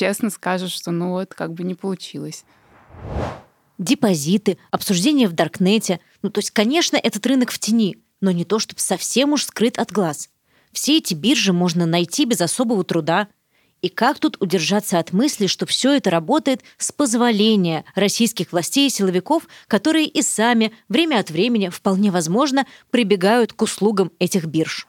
честно 0.07 0.31
скажут, 0.31 0.71
что 0.71 0.93
ну 0.93 1.11
вот 1.11 1.35
как 1.35 1.53
бы 1.53 1.65
не 1.65 1.75
получилось. 1.75 2.45
Депозиты, 3.77 4.57
обсуждения 4.71 5.27
в 5.27 5.33
Даркнете. 5.33 5.99
Ну, 6.23 6.31
то 6.31 6.39
есть, 6.39 6.53
конечно, 6.53 6.97
этот 6.97 7.27
рынок 7.27 7.51
в 7.51 7.59
тени, 7.59 7.97
но 8.21 8.31
не 8.31 8.45
то, 8.45 8.61
чтобы 8.61 8.81
совсем 8.81 9.33
уж 9.33 9.45
скрыт 9.45 9.79
от 9.79 9.91
глаз. 9.91 10.31
Все 10.71 10.99
эти 10.99 11.13
биржи 11.13 11.53
можно 11.53 11.87
найти 11.87 12.25
без 12.25 12.41
особого 12.41 12.85
труда. 12.85 13.27
И 13.83 13.89
как 13.89 14.21
тут 14.21 14.37
удержаться 14.41 15.01
от 15.01 15.13
мысли, 15.13 15.49
что 15.49 15.67
все 15.67 15.97
это 15.97 16.09
работает 16.11 16.63
с 16.79 16.93
позволения 16.93 17.85
российских 17.97 18.53
властей 18.53 18.87
и 18.87 18.91
силовиков, 18.91 19.49
которые 19.67 20.07
и 20.07 20.23
сами 20.23 20.73
время 20.89 21.19
от 21.19 21.31
времени, 21.31 21.69
вполне 21.69 22.13
возможно, 22.13 22.65
прибегают 22.91 23.53
к 23.53 23.61
услугам 23.61 24.13
этих 24.21 24.45
бирж? 24.47 24.87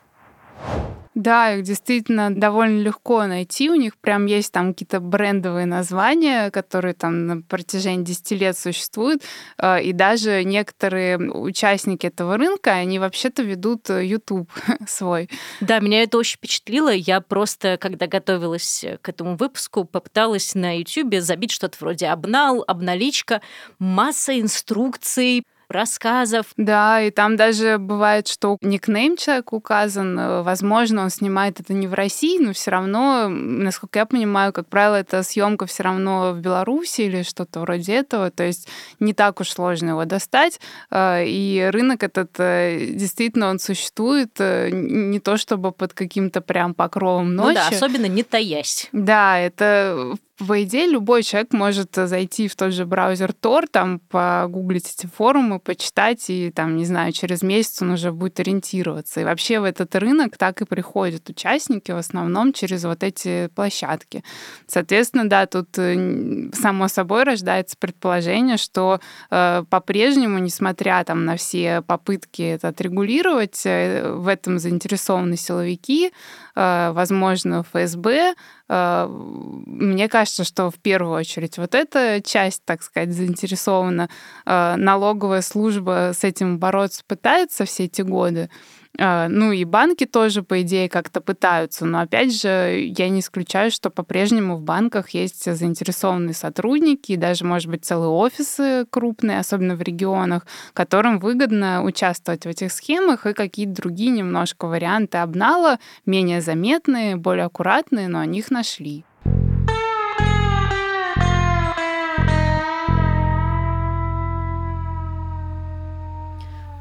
Да, 1.18 1.56
их 1.56 1.64
действительно 1.64 2.30
довольно 2.30 2.80
легко 2.80 3.26
найти. 3.26 3.72
У 3.72 3.74
них 3.74 3.98
прям 3.98 4.28
есть 4.28 4.52
там 4.52 4.74
какие-то 4.74 5.00
брендовые 5.00 5.66
названия, 5.66 6.52
которые 6.52 6.94
там 6.94 7.26
на 7.26 7.42
протяжении 7.42 8.04
10 8.04 8.32
лет 8.34 8.56
существуют. 8.56 9.24
Э, 9.58 9.82
и 9.82 9.94
даже 9.94 10.44
некоторые 10.44 11.18
участники 11.18 12.06
этого 12.06 12.38
рынка, 12.38 12.74
они 12.74 13.00
вообще-то 13.00 13.42
ведут 13.42 13.90
э, 13.90 14.06
YouTube 14.06 14.52
свой. 14.88 15.28
Да, 15.60 15.80
меня 15.80 16.04
это 16.04 16.20
очень 16.20 16.38
впечатлило. 16.38 16.94
Я 16.94 17.20
просто, 17.20 17.80
когда 17.82 18.06
готовилась 18.06 18.86
к 19.02 19.10
этому 19.10 19.38
выпуску, 19.38 19.86
попыталась 19.86 20.54
на 20.54 20.78
YouTube 20.78 21.16
забить 21.16 21.50
что-то 21.50 21.78
вроде 21.80 22.10
обнал, 22.10 22.64
обналичка, 22.68 23.42
масса 23.80 24.40
инструкций, 24.40 25.44
рассказов. 25.70 26.48
Да, 26.58 27.02
и 27.02 27.12
там 27.12 27.36
даже 27.36 27.78
бывает, 27.78 28.28
что 28.28 28.58
никнейм 28.62 29.18
человека 29.18 29.54
указан. 29.54 30.20
Э, 30.20 30.42
возможно, 30.42 31.04
он 31.04 31.10
снимает 31.10 31.60
это 31.60 31.74
не 31.74 31.88
в 31.88 31.94
России, 31.94 32.40
но 32.40 32.54
все 32.54 32.72
равно, 32.72 33.28
насколько 33.30 34.00
я 34.00 34.06
понимаю, 34.06 34.54
как 34.54 34.68
правило, 34.68 34.96
это 34.96 35.24
съемка 35.24 35.66
все 35.66 35.84
равно 35.84 36.34
в 36.34 36.40
Беларуси 36.40 37.02
или 37.02 37.24
что-то 37.24 37.62
вроде 37.62 37.94
этого. 37.94 38.32
То 38.32 38.44
есть 38.44 38.68
не 39.00 39.14
так 39.14 39.40
уж 39.40 39.50
сложно 39.50 39.90
его 39.90 40.06
достать. 40.06 40.60
Э, 40.92 41.26
и 41.26 41.70
рынок 41.72 42.04
этот 42.04 42.32
э, 42.40 42.88
действительно 42.92 43.50
он 43.50 43.60
существует 43.60 44.40
не 44.40 45.20
то 45.20 45.38
чтобы 45.38 45.72
под 45.72 45.94
каким-то 45.94 46.42
прям 46.42 46.74
покровом 46.74 47.36
ночи. 47.36 47.48
Ну 47.48 47.54
да, 47.56 47.68
особенно 47.68 48.06
не 48.06 48.24
таясь. 48.24 48.90
Да, 48.92 49.40
это 49.40 50.18
по 50.46 50.64
идее, 50.64 50.86
любой 50.88 51.24
человек 51.24 51.52
может 51.52 51.96
зайти 51.96 52.48
в 52.48 52.56
тот 52.56 52.72
же 52.72 52.86
браузер 52.86 53.32
Tor, 53.32 53.66
там 53.72 54.00
погуглить 54.00 54.94
эти 54.96 55.08
форумы, 55.08 55.60
почитать, 55.60 56.30
и 56.30 56.52
там, 56.52 56.78
не 56.78 56.86
знаю, 56.86 57.12
через 57.12 57.42
месяц 57.42 57.82
он 57.82 57.92
уже 57.92 58.12
будет 58.12 58.40
ориентироваться. 58.40 59.22
И 59.22 59.24
вообще 59.24 59.60
в 59.60 59.64
этот 59.64 59.96
рынок 59.96 60.38
так 60.38 60.62
и 60.62 60.66
приходят 60.66 61.28
участники 61.30 61.92
в 61.92 61.98
основном 61.98 62.54
через 62.54 62.84
вот 62.84 63.02
эти 63.04 63.48
площадки. 63.56 64.24
Соответственно, 64.68 65.28
да, 65.28 65.48
тут 65.48 65.70
э, 65.80 66.52
само 66.54 66.88
собой 66.88 67.24
рождается 67.24 67.76
предположение, 67.80 68.58
что 68.58 69.00
э, 69.32 69.64
по-прежнему, 69.68 70.38
несмотря 70.38 71.04
там 71.04 71.26
на 71.26 71.36
все 71.36 71.82
попытки 71.82 72.44
это 72.44 72.68
отрегулировать, 72.68 73.66
э, 73.66 74.12
в 74.12 74.28
этом 74.28 74.60
заинтересованы 74.60 75.36
силовики, 75.36 76.12
э, 76.56 76.92
возможно, 76.92 77.64
ФСБ, 77.64 78.18
Э, 78.18 78.34
мне 78.70 80.10
кажется, 80.10 80.44
что 80.44 80.70
в 80.70 80.76
первую 80.76 81.14
очередь 81.14 81.58
вот 81.58 81.74
эта 81.74 82.22
часть, 82.22 82.64
так 82.66 82.84
сказать, 82.84 83.14
заинтересована. 83.14 84.10
Э, 84.46 84.76
налоговая 84.76 85.42
служба 85.42 86.12
с 86.14 86.24
этим 86.24 86.60
бороться 86.60 87.04
пытается 87.08 87.66
все 87.66 87.86
эти 87.86 88.02
годы. 88.02 88.50
Э, 88.98 89.28
ну 89.28 89.52
и 89.52 89.64
банки 89.64 90.06
тоже, 90.06 90.44
по 90.44 90.62
идее, 90.62 90.90
как-то 90.90 91.22
пытаются. 91.22 91.86
Но 91.86 92.00
опять 92.00 92.40
же, 92.40 92.92
я 92.98 93.10
не 93.10 93.20
исключаю, 93.20 93.72
что 93.72 93.90
по-прежнему 93.90 94.58
в 94.58 94.62
банках 94.62 95.10
есть 95.10 95.44
заинтересованные 95.52 96.34
сотрудники, 96.34 97.14
и 97.14 97.18
даже, 97.18 97.46
может 97.46 97.70
быть, 97.70 97.86
целые 97.86 98.10
офисы 98.10 98.86
крупные, 98.90 99.40
особенно 99.40 99.76
в 99.76 99.82
регионах, 99.82 100.46
которым 100.74 101.20
выгодно 101.20 101.84
участвовать 101.84 102.46
в 102.46 102.50
этих 102.50 102.72
схемах 102.72 103.26
и 103.26 103.34
какие-то 103.34 103.82
другие 103.82 104.12
немножко 104.12 104.68
варианты 104.68 105.20
обнала, 105.20 105.80
менее 106.06 106.42
заметные, 106.42 107.16
более 107.16 107.46
аккуратные, 107.46 108.08
но 108.08 108.20
они 108.20 108.40
их 108.40 108.52
нашли. 108.52 109.07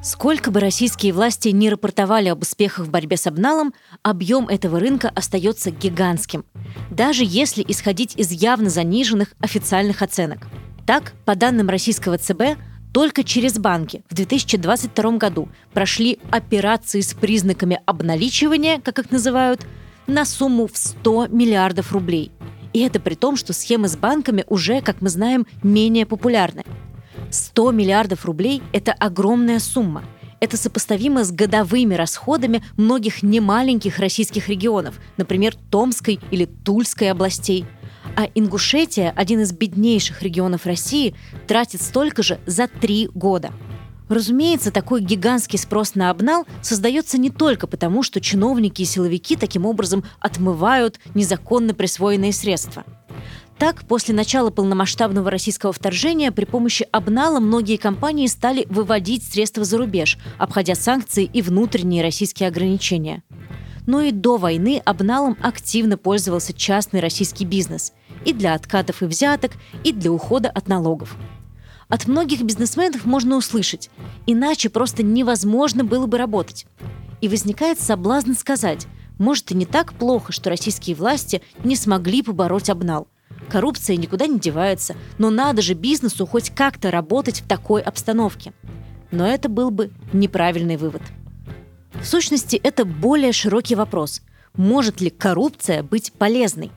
Сколько 0.07 0.53
бы 0.53 0.61
российские 0.61 1.13
власти 1.13 1.49
не 1.49 1.69
рапортовали 1.69 2.29
об 2.29 2.43
успехах 2.43 2.87
в 2.87 2.91
борьбе 2.91 3.17
с 3.17 3.27
обналом, 3.27 3.75
объем 4.05 4.47
этого 4.47 4.79
рынка 4.79 5.11
остается 5.13 5.73
гигантским, 5.73 6.45
даже 6.93 7.25
если 7.27 7.65
исходить 7.67 8.15
из 8.17 8.31
явно 8.31 8.71
заниженных 8.71 9.35
официальных 9.41 10.03
оценок. 10.03 10.47
Так, 10.87 11.15
по 11.25 11.35
данным 11.35 11.69
российского 11.69 12.19
ЦБ, 12.19 12.57
только 12.95 13.25
через 13.25 13.59
банки 13.59 14.05
в 14.09 14.15
2022 14.15 15.17
году 15.17 15.49
прошли 15.73 16.21
операции 16.31 17.01
с 17.01 17.13
признаками 17.13 17.81
обналичивания, 17.85 18.81
как 18.81 19.01
их 19.01 19.11
называют, 19.11 19.67
на 20.07 20.25
сумму 20.25 20.69
в 20.69 20.77
100 20.77 21.27
миллиардов 21.33 21.91
рублей. 21.91 22.31
И 22.73 22.79
это 22.79 23.01
при 23.01 23.17
том, 23.17 23.35
что 23.35 23.53
схемы 23.53 23.89
с 23.89 23.97
банками 23.97 24.45
уже, 24.47 24.83
как 24.83 25.01
мы 25.01 25.09
знаем, 25.09 25.49
менее 25.65 26.07
популярны– 26.07 26.63
100 27.31 27.73
миллиардов 27.73 28.25
рублей– 28.25 28.63
это 28.73 28.93
огромная 28.93 29.59
сумма. 29.59 30.05
Это 30.41 30.57
сопоставимо 30.57 31.25
с 31.25 31.33
годовыми 31.33 31.95
расходами 31.95 32.63
многих 32.77 33.23
немаленьких 33.23 33.99
российских 33.99 34.49
регионов, 34.49 35.01
например, 35.17 35.55
Томской 35.71 36.21
или 36.31 36.45
Тульской 36.45 37.11
областей. 37.11 37.65
А 38.17 38.29
Ингушетия, 38.35 39.13
один 39.17 39.41
из 39.41 39.53
беднейших 39.53 40.23
регионов 40.23 40.67
России, 40.67 41.15
тратит 41.47 41.83
столько 41.83 42.23
же 42.23 42.39
за 42.47 42.69
три 42.69 43.09
года. 43.15 43.51
Разумеется, 44.09 44.71
такой 44.71 45.01
гигантский 45.01 45.59
спрос 45.59 45.97
на 45.97 46.11
обнал 46.11 46.47
создается 46.63 47.19
не 47.19 47.31
только 47.31 47.67
потому, 47.67 48.05
что 48.05 48.21
чиновники 48.21 48.83
и 48.83 48.85
силовики 48.87 49.35
таким 49.35 49.67
образом 49.67 50.05
отмывают 50.21 51.01
незаконно 51.15 51.75
присвоенные 51.75 52.33
средства– 52.33 52.85
Так, 53.59 53.87
после 53.87 54.15
начала 54.15 54.51
полномасштабного 54.51 55.31
российского 55.31 55.73
вторжения 55.73 56.31
при 56.31 56.45
помощи 56.45 56.87
обнала 56.93 57.41
многие 57.41 57.79
компании 57.79 58.27
стали 58.27 58.67
выводить 58.69 59.25
средства 59.25 59.65
за 59.65 59.79
рубеж, 59.79 60.19
обходя 60.37 60.75
санкции 60.75 61.25
и 61.25 61.41
внутренние 61.41 62.03
российские 62.03 62.51
ограничения. 62.51 63.23
Но 63.87 64.03
и 64.03 64.11
до 64.13 64.37
войны 64.37 64.83
обналом 64.85 65.39
активно 65.41 65.97
пользовался 65.97 66.53
частный 66.53 67.01
российский 67.01 67.47
бизнес 67.47 67.95
и 68.27 68.35
для 68.35 68.53
откатов 68.53 69.03
и 69.03 69.07
взяток, 69.07 69.53
и 69.85 69.93
для 69.93 70.13
ухода 70.13 70.51
от 70.51 70.69
налогов. 70.69 71.17
От 71.89 72.07
многих 72.09 72.43
бизнесменов 72.43 73.07
можно 73.07 73.37
услышать, 73.37 73.89
иначе 74.27 74.69
просто 74.69 75.03
невозможно 75.03 75.83
было 75.83 76.07
бы 76.07 76.19
работать. 76.19 76.67
И 77.23 77.29
возникает 77.29 77.81
соблазн 77.81 78.33
сказать, 78.33 78.87
может 79.19 79.51
и 79.51 79.55
не 79.55 79.65
так 79.65 79.95
плохо, 79.95 80.33
что 80.33 80.51
российские 80.51 80.95
власти 80.95 81.41
не 81.65 81.75
смогли 81.75 82.23
побороть 82.23 82.69
обнал– 82.69 83.09
Коррупция 83.49 83.97
никуда 83.97 84.27
не 84.27 84.39
девается, 84.39 84.97
но 85.19 85.31
надо 85.31 85.63
же 85.63 85.75
бизнесу 85.75 86.27
хоть 86.27 86.51
как-то 86.51 86.91
работать 86.91 87.41
в 87.41 87.49
такой 87.49 87.81
обстановке. 87.81 88.53
Но 89.11 89.27
это 89.27 89.49
был 89.49 89.71
бы 89.71 89.91
неправильный 90.13 90.77
вывод. 90.77 91.03
В 91.95 92.05
сущности, 92.05 92.61
это 92.63 92.85
более 92.85 93.33
широкий 93.33 93.75
вопрос. 93.75 94.23
Может 94.55 95.01
ли 95.01 95.11
коррупция 95.11 95.83
быть 95.83 96.13
полезной? 96.13 96.71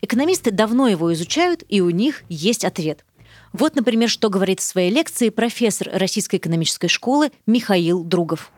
Экономисты 0.00 0.50
давно 0.50 0.88
его 0.88 1.12
изучают, 1.12 1.64
и 1.68 1.80
у 1.80 1.90
них 1.90 2.22
есть 2.28 2.64
ответ. 2.64 3.04
Вот, 3.52 3.74
например, 3.74 4.08
что 4.08 4.28
говорит 4.28 4.60
в 4.60 4.64
своей 4.64 4.90
лекции 4.90 5.30
профессор 5.30 5.88
Российской 5.92 6.36
экономической 6.36 6.88
школы 6.88 7.32
Михаил 7.46 8.04
Другов. 8.04 8.52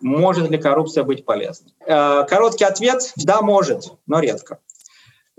Может 0.00 0.50
ли 0.50 0.58
коррупция 0.58 1.04
быть 1.04 1.24
полезной? 1.24 1.72
Э, 1.86 2.24
короткий 2.28 2.64
ответ– 2.64 3.12
да, 3.16 3.40
может, 3.40 3.92
но 4.06 4.20
редко. 4.20 4.58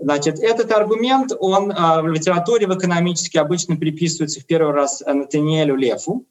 Значит, 0.04 0.38
этот 0.38 0.70
аргумент, 0.70 1.32
он 1.40 1.72
а, 1.74 2.02
в 2.02 2.08
литературе 2.08 2.66
в 2.66 2.76
экономически 2.76 3.38
обычно 3.38 3.76
приписывается 3.76 4.38
в 4.38 4.44
первый 4.44 4.74
раз 4.74 5.00
Натаниэлю 5.00 5.76
Лефу. 5.76 6.26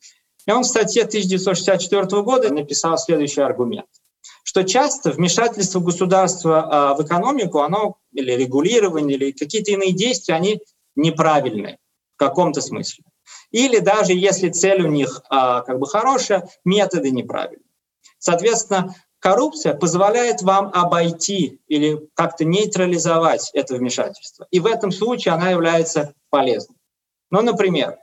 И 0.46 0.52
он 0.52 0.62
в 0.62 0.68
статье 0.68 1.04
1964 1.04 2.22
года 2.22 2.54
написал 2.54 2.98
следующий 2.98 3.42
аргумент 3.42 3.88
что 4.46 4.64
часто 4.64 5.12
вмешательство 5.12 5.80
государства 5.80 6.92
а, 6.92 6.96
в 6.96 7.04
экономику, 7.04 7.62
оно 7.62 7.98
или 8.12 8.34
регулирование, 8.34 9.18
или 9.18 9.32
какие-то 9.32 9.72
иные 9.72 9.94
действия, 9.94 10.36
они 10.36 10.62
неправильные 10.96 11.78
в 12.16 12.18
каком-то 12.18 12.62
смысле. 12.62 13.06
Или 13.52 13.80
даже 13.80 14.14
если 14.14 14.50
цель 14.50 14.82
у 14.84 14.88
них 14.88 15.22
а, 15.30 15.62
как 15.62 15.80
бы 15.80 15.88
хорошая, 15.88 16.50
методы 16.66 17.10
неправильные. 17.10 17.66
Соответственно, 18.20 18.94
Коррупция 19.24 19.74
позволяет 19.74 20.42
вам 20.42 20.70
обойти 20.74 21.62
или 21.70 22.10
как-то 22.14 22.44
нейтрализовать 22.44 23.52
это 23.54 23.76
вмешательство. 23.76 24.46
И 24.52 24.60
в 24.60 24.66
этом 24.66 24.92
случае 24.92 25.34
она 25.34 25.52
является 25.52 26.14
полезной. 26.30 26.76
Ну, 27.32 27.42
например, 27.42 28.00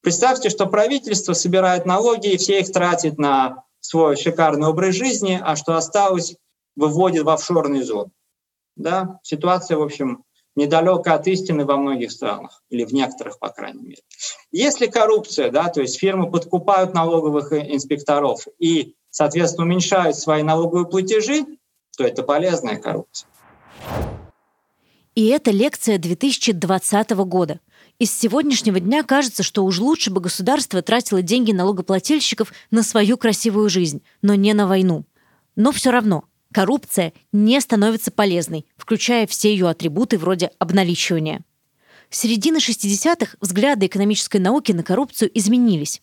представьте, 0.00 0.48
что 0.48 0.64
правительство 0.64 1.34
собирает 1.34 1.84
налоги 1.84 2.32
и 2.32 2.38
все 2.38 2.60
их 2.60 2.72
тратит 2.72 3.18
на 3.18 3.64
свой 3.80 4.16
шикарный 4.16 4.68
образ 4.68 4.94
жизни, 4.94 5.38
а 5.38 5.54
что 5.54 5.76
осталось, 5.76 6.34
выводит 6.76 7.24
в 7.24 7.28
офшорные 7.28 7.84
зоны. 7.84 8.10
Да? 8.74 9.20
Ситуация, 9.22 9.76
в 9.76 9.82
общем, 9.82 10.24
недалека 10.56 11.12
от 11.12 11.26
истины 11.26 11.66
во 11.66 11.76
многих 11.76 12.10
странах, 12.10 12.62
или 12.70 12.86
в 12.86 12.92
некоторых, 12.94 13.38
по 13.38 13.50
крайней 13.50 13.82
мере. 13.82 14.02
Если 14.50 14.86
коррупция, 14.86 15.50
да, 15.50 15.68
то 15.68 15.82
есть 15.82 15.98
фирмы 15.98 16.30
подкупают 16.30 16.94
налоговых 16.94 17.52
инспекторов 17.52 18.46
и 18.58 18.94
соответственно, 19.12 19.66
уменьшают 19.66 20.16
свои 20.16 20.42
налоговые 20.42 20.86
платежи, 20.86 21.46
то 21.96 22.04
это 22.04 22.24
полезная 22.24 22.76
коррупция. 22.76 23.28
И 25.14 25.26
это 25.26 25.50
лекция 25.50 25.98
2020 25.98 27.10
года. 27.10 27.60
Из 27.98 28.10
сегодняшнего 28.10 28.80
дня 28.80 29.02
кажется, 29.02 29.42
что 29.42 29.64
уж 29.64 29.78
лучше 29.78 30.10
бы 30.10 30.20
государство 30.20 30.80
тратило 30.80 31.22
деньги 31.22 31.52
налогоплательщиков 31.52 32.52
на 32.70 32.82
свою 32.82 33.18
красивую 33.18 33.68
жизнь, 33.68 34.02
но 34.22 34.34
не 34.34 34.54
на 34.54 34.66
войну. 34.66 35.04
Но 35.54 35.70
все 35.70 35.90
равно 35.90 36.24
коррупция 36.52 37.12
не 37.30 37.60
становится 37.60 38.10
полезной, 38.10 38.66
включая 38.78 39.26
все 39.26 39.52
ее 39.52 39.68
атрибуты 39.68 40.16
вроде 40.16 40.50
обналичивания. 40.58 41.44
С 42.08 42.20
середины 42.20 42.56
60-х 42.56 43.36
взгляды 43.40 43.86
экономической 43.86 44.38
науки 44.38 44.72
на 44.72 44.82
коррупцию 44.82 45.30
изменились. 45.38 46.00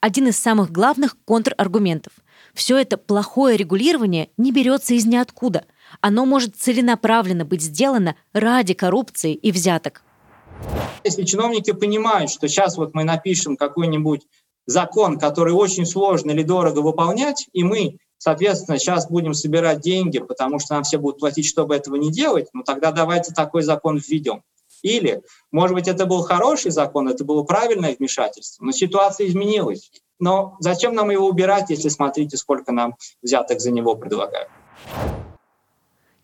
Один 0.00 0.28
из 0.28 0.38
самых 0.38 0.70
главных 0.70 1.16
контраргументов– 1.24 2.12
все 2.54 2.76
это 2.76 2.96
плохое 2.96 3.56
регулирование 3.56 4.30
не 4.36 4.52
берется 4.52 4.94
из 4.94 5.06
ниоткуда. 5.06 5.64
Оно 6.00 6.26
может 6.26 6.56
целенаправленно 6.56 7.44
быть 7.44 7.62
сделано 7.62 8.16
ради 8.32 8.74
коррупции 8.74 9.34
и 9.34 9.52
взяток. 9.52 10.02
Если 11.04 11.22
чиновники 11.22 11.72
понимают, 11.72 12.30
что 12.30 12.48
сейчас 12.48 12.76
вот 12.76 12.94
мы 12.94 13.04
напишем 13.04 13.56
какой-нибудь 13.56 14.26
закон, 14.66 15.18
который 15.18 15.52
очень 15.52 15.86
сложно 15.86 16.32
или 16.32 16.42
дорого 16.42 16.80
выполнять, 16.80 17.48
и 17.52 17.62
мы, 17.62 17.98
соответственно, 18.18 18.78
сейчас 18.78 19.08
будем 19.08 19.34
собирать 19.34 19.80
деньги, 19.80 20.18
потому 20.18 20.58
что 20.58 20.74
нам 20.74 20.82
все 20.82 20.98
будут 20.98 21.20
платить, 21.20 21.46
чтобы 21.46 21.76
этого 21.76 21.96
не 21.96 22.10
делать, 22.10 22.48
ну 22.52 22.64
тогда 22.64 22.92
давайте 22.92 23.32
такой 23.32 23.62
закон 23.62 23.98
введем. 23.98 24.42
Или, 24.82 25.22
может 25.50 25.74
быть, 25.74 25.88
это 25.88 26.06
был 26.06 26.22
хороший 26.22 26.70
закон, 26.70 27.08
это 27.08 27.24
было 27.24 27.42
правильное 27.42 27.96
вмешательство, 27.98 28.64
но 28.64 28.72
ситуация 28.72 29.26
изменилась. 29.26 29.90
Но 30.18 30.56
зачем 30.60 30.94
нам 30.94 31.10
его 31.10 31.28
убирать, 31.28 31.70
если 31.70 31.88
смотрите, 31.88 32.36
сколько 32.36 32.72
нам 32.72 32.96
взяток 33.22 33.60
за 33.60 33.70
него 33.70 33.94
предлагают? 33.94 34.48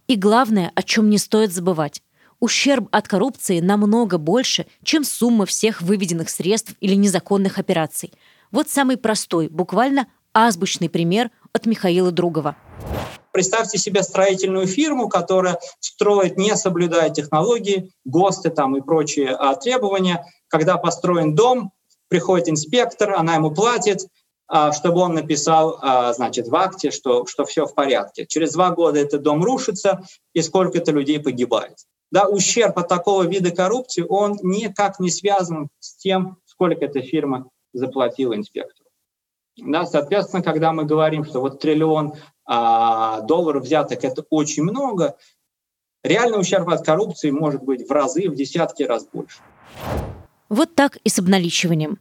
И 0.06 0.16
главное, 0.16 0.72
о 0.74 0.82
чем 0.82 1.08
не 1.08 1.18
стоит 1.18 1.52
забывать. 1.52 2.02
Ущерб 2.40 2.88
от 2.90 3.08
коррупции 3.08 3.60
намного 3.60 4.18
больше, 4.18 4.66
чем 4.82 5.04
сумма 5.04 5.46
всех 5.46 5.80
выведенных 5.80 6.28
средств 6.28 6.74
или 6.80 6.94
незаконных 6.94 7.58
операций. 7.58 8.12
Вот 8.50 8.68
самый 8.68 8.96
простой, 8.96 9.48
буквально 9.48 10.08
азбучный 10.34 10.90
пример 10.90 11.30
от 11.52 11.66
Михаила 11.66 12.10
Другова. 12.10 12.56
Представьте 13.32 13.78
себе 13.78 14.02
строительную 14.02 14.66
фирму, 14.66 15.08
которая 15.08 15.58
строит, 15.80 16.36
не 16.36 16.54
соблюдая 16.56 17.10
технологии, 17.10 17.92
ГОСТы 18.04 18.50
там 18.50 18.76
и 18.76 18.80
прочие 18.80 19.30
а, 19.30 19.56
требования. 19.56 20.24
Когда 20.48 20.76
построен 20.76 21.34
дом, 21.34 21.72
приходит 22.08 22.48
инспектор, 22.48 23.14
она 23.14 23.34
ему 23.34 23.50
платит, 23.50 24.06
а, 24.46 24.72
чтобы 24.72 25.00
он 25.00 25.14
написал, 25.14 25.78
а, 25.80 26.12
значит, 26.12 26.46
в 26.46 26.54
акте, 26.54 26.90
что, 26.90 27.26
что 27.26 27.44
все 27.44 27.66
в 27.66 27.74
порядке. 27.74 28.26
Через 28.26 28.52
два 28.52 28.70
года 28.70 29.00
этот 29.00 29.22
дом 29.22 29.42
рушится, 29.42 30.02
и 30.32 30.42
сколько-то 30.42 30.92
людей 30.92 31.18
погибает. 31.18 31.76
Да, 32.12 32.28
ущерб 32.28 32.78
от 32.78 32.86
такого 32.86 33.24
вида 33.24 33.50
коррупции, 33.50 34.04
он 34.08 34.38
никак 34.42 35.00
не 35.00 35.10
связан 35.10 35.70
с 35.80 35.96
тем, 35.96 36.36
сколько 36.44 36.84
эта 36.84 37.00
фирма 37.00 37.48
заплатила 37.72 38.36
инспектору. 38.36 38.83
Да, 39.56 39.86
соответственно, 39.86 40.42
когда 40.42 40.72
мы 40.72 40.84
говорим, 40.84 41.24
что 41.24 41.40
вот 41.40 41.60
триллион 41.60 42.14
а, 42.44 43.20
долларов 43.20 43.64
взяток– 43.64 43.98
это 44.04 44.24
очень 44.30 44.64
много, 44.64 45.16
реальный 46.02 46.40
ущерб 46.40 46.68
от 46.68 46.84
коррупции 46.84 47.30
может 47.30 47.62
быть 47.62 47.88
в 47.88 47.92
разы, 47.92 48.28
в 48.28 48.34
десятки 48.34 48.82
раз 48.82 49.06
больше. 49.12 49.38
Вот 50.48 50.74
так 50.74 50.96
и 51.04 51.08
с 51.08 51.18
обналичиванием. 51.18 51.98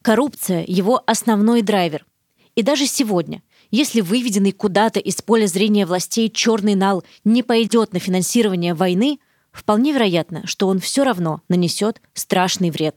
Коррупция– 0.00 0.64
его 0.66 1.02
основной 1.06 1.62
драйвер. 1.62 2.06
И 2.54 2.62
даже 2.62 2.86
сегодня, 2.86 3.42
если 3.70 4.00
выведенный 4.00 4.52
куда-то 4.52 5.00
из 5.00 5.22
поля 5.22 5.46
зрения 5.46 5.86
властей 5.86 6.30
черный 6.30 6.74
нал 6.74 7.02
не 7.24 7.42
пойдет 7.42 7.92
на 7.92 7.98
финансирование 7.98 8.74
войны, 8.74 9.18
вполне 9.52 9.92
вероятно, 9.92 10.46
что 10.46 10.68
он 10.68 10.78
все 10.78 11.04
равно 11.04 11.40
нанесет 11.48 12.00
страшный 12.14 12.70
вред. 12.70 12.96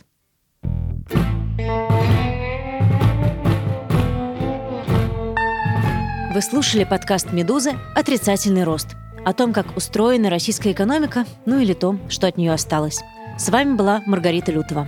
Вы 6.36 6.42
слушали 6.42 6.84
подкаст 6.84 7.32
«Медузы. 7.32 7.80
Отрицательный 7.96 8.66
рост» 8.66 8.98
о 9.24 9.32
том, 9.32 9.54
как 9.54 9.78
устроена 9.78 10.30
российская 10.30 10.74
экономика, 10.74 11.24
ну 11.46 11.60
или 11.60 11.72
то, 11.72 11.98
что 12.10 12.28
от 12.28 12.36
нее 12.36 12.52
осталось. 12.52 13.00
С 13.38 13.48
вами 13.48 13.76
была 13.76 14.02
Маргарита 14.06 14.52
Лютова. 14.52 14.86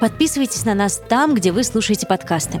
Подписывайтесь 0.00 0.64
на 0.64 0.74
нас 0.74 1.00
там, 1.08 1.36
где 1.36 1.52
вы 1.52 1.62
слушаете 1.62 2.08
подкасты. 2.08 2.60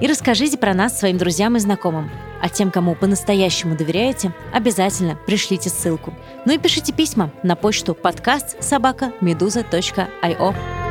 И 0.00 0.08
расскажите 0.08 0.58
про 0.58 0.74
нас 0.74 0.98
своим 0.98 1.18
друзьям 1.18 1.56
и 1.56 1.60
знакомым. 1.60 2.10
А 2.42 2.48
тем, 2.48 2.72
кому 2.72 2.96
по-настоящему 2.96 3.76
доверяете, 3.76 4.34
обязательно 4.52 5.14
пришлите 5.14 5.70
ссылку. 5.70 6.12
Ну 6.46 6.52
и 6.52 6.58
пишите 6.58 6.92
письма 6.92 7.30
на 7.44 7.54
почту 7.54 7.94
подкаст 7.94 8.60
собака 8.60 9.12
медуза.io. 9.20 10.85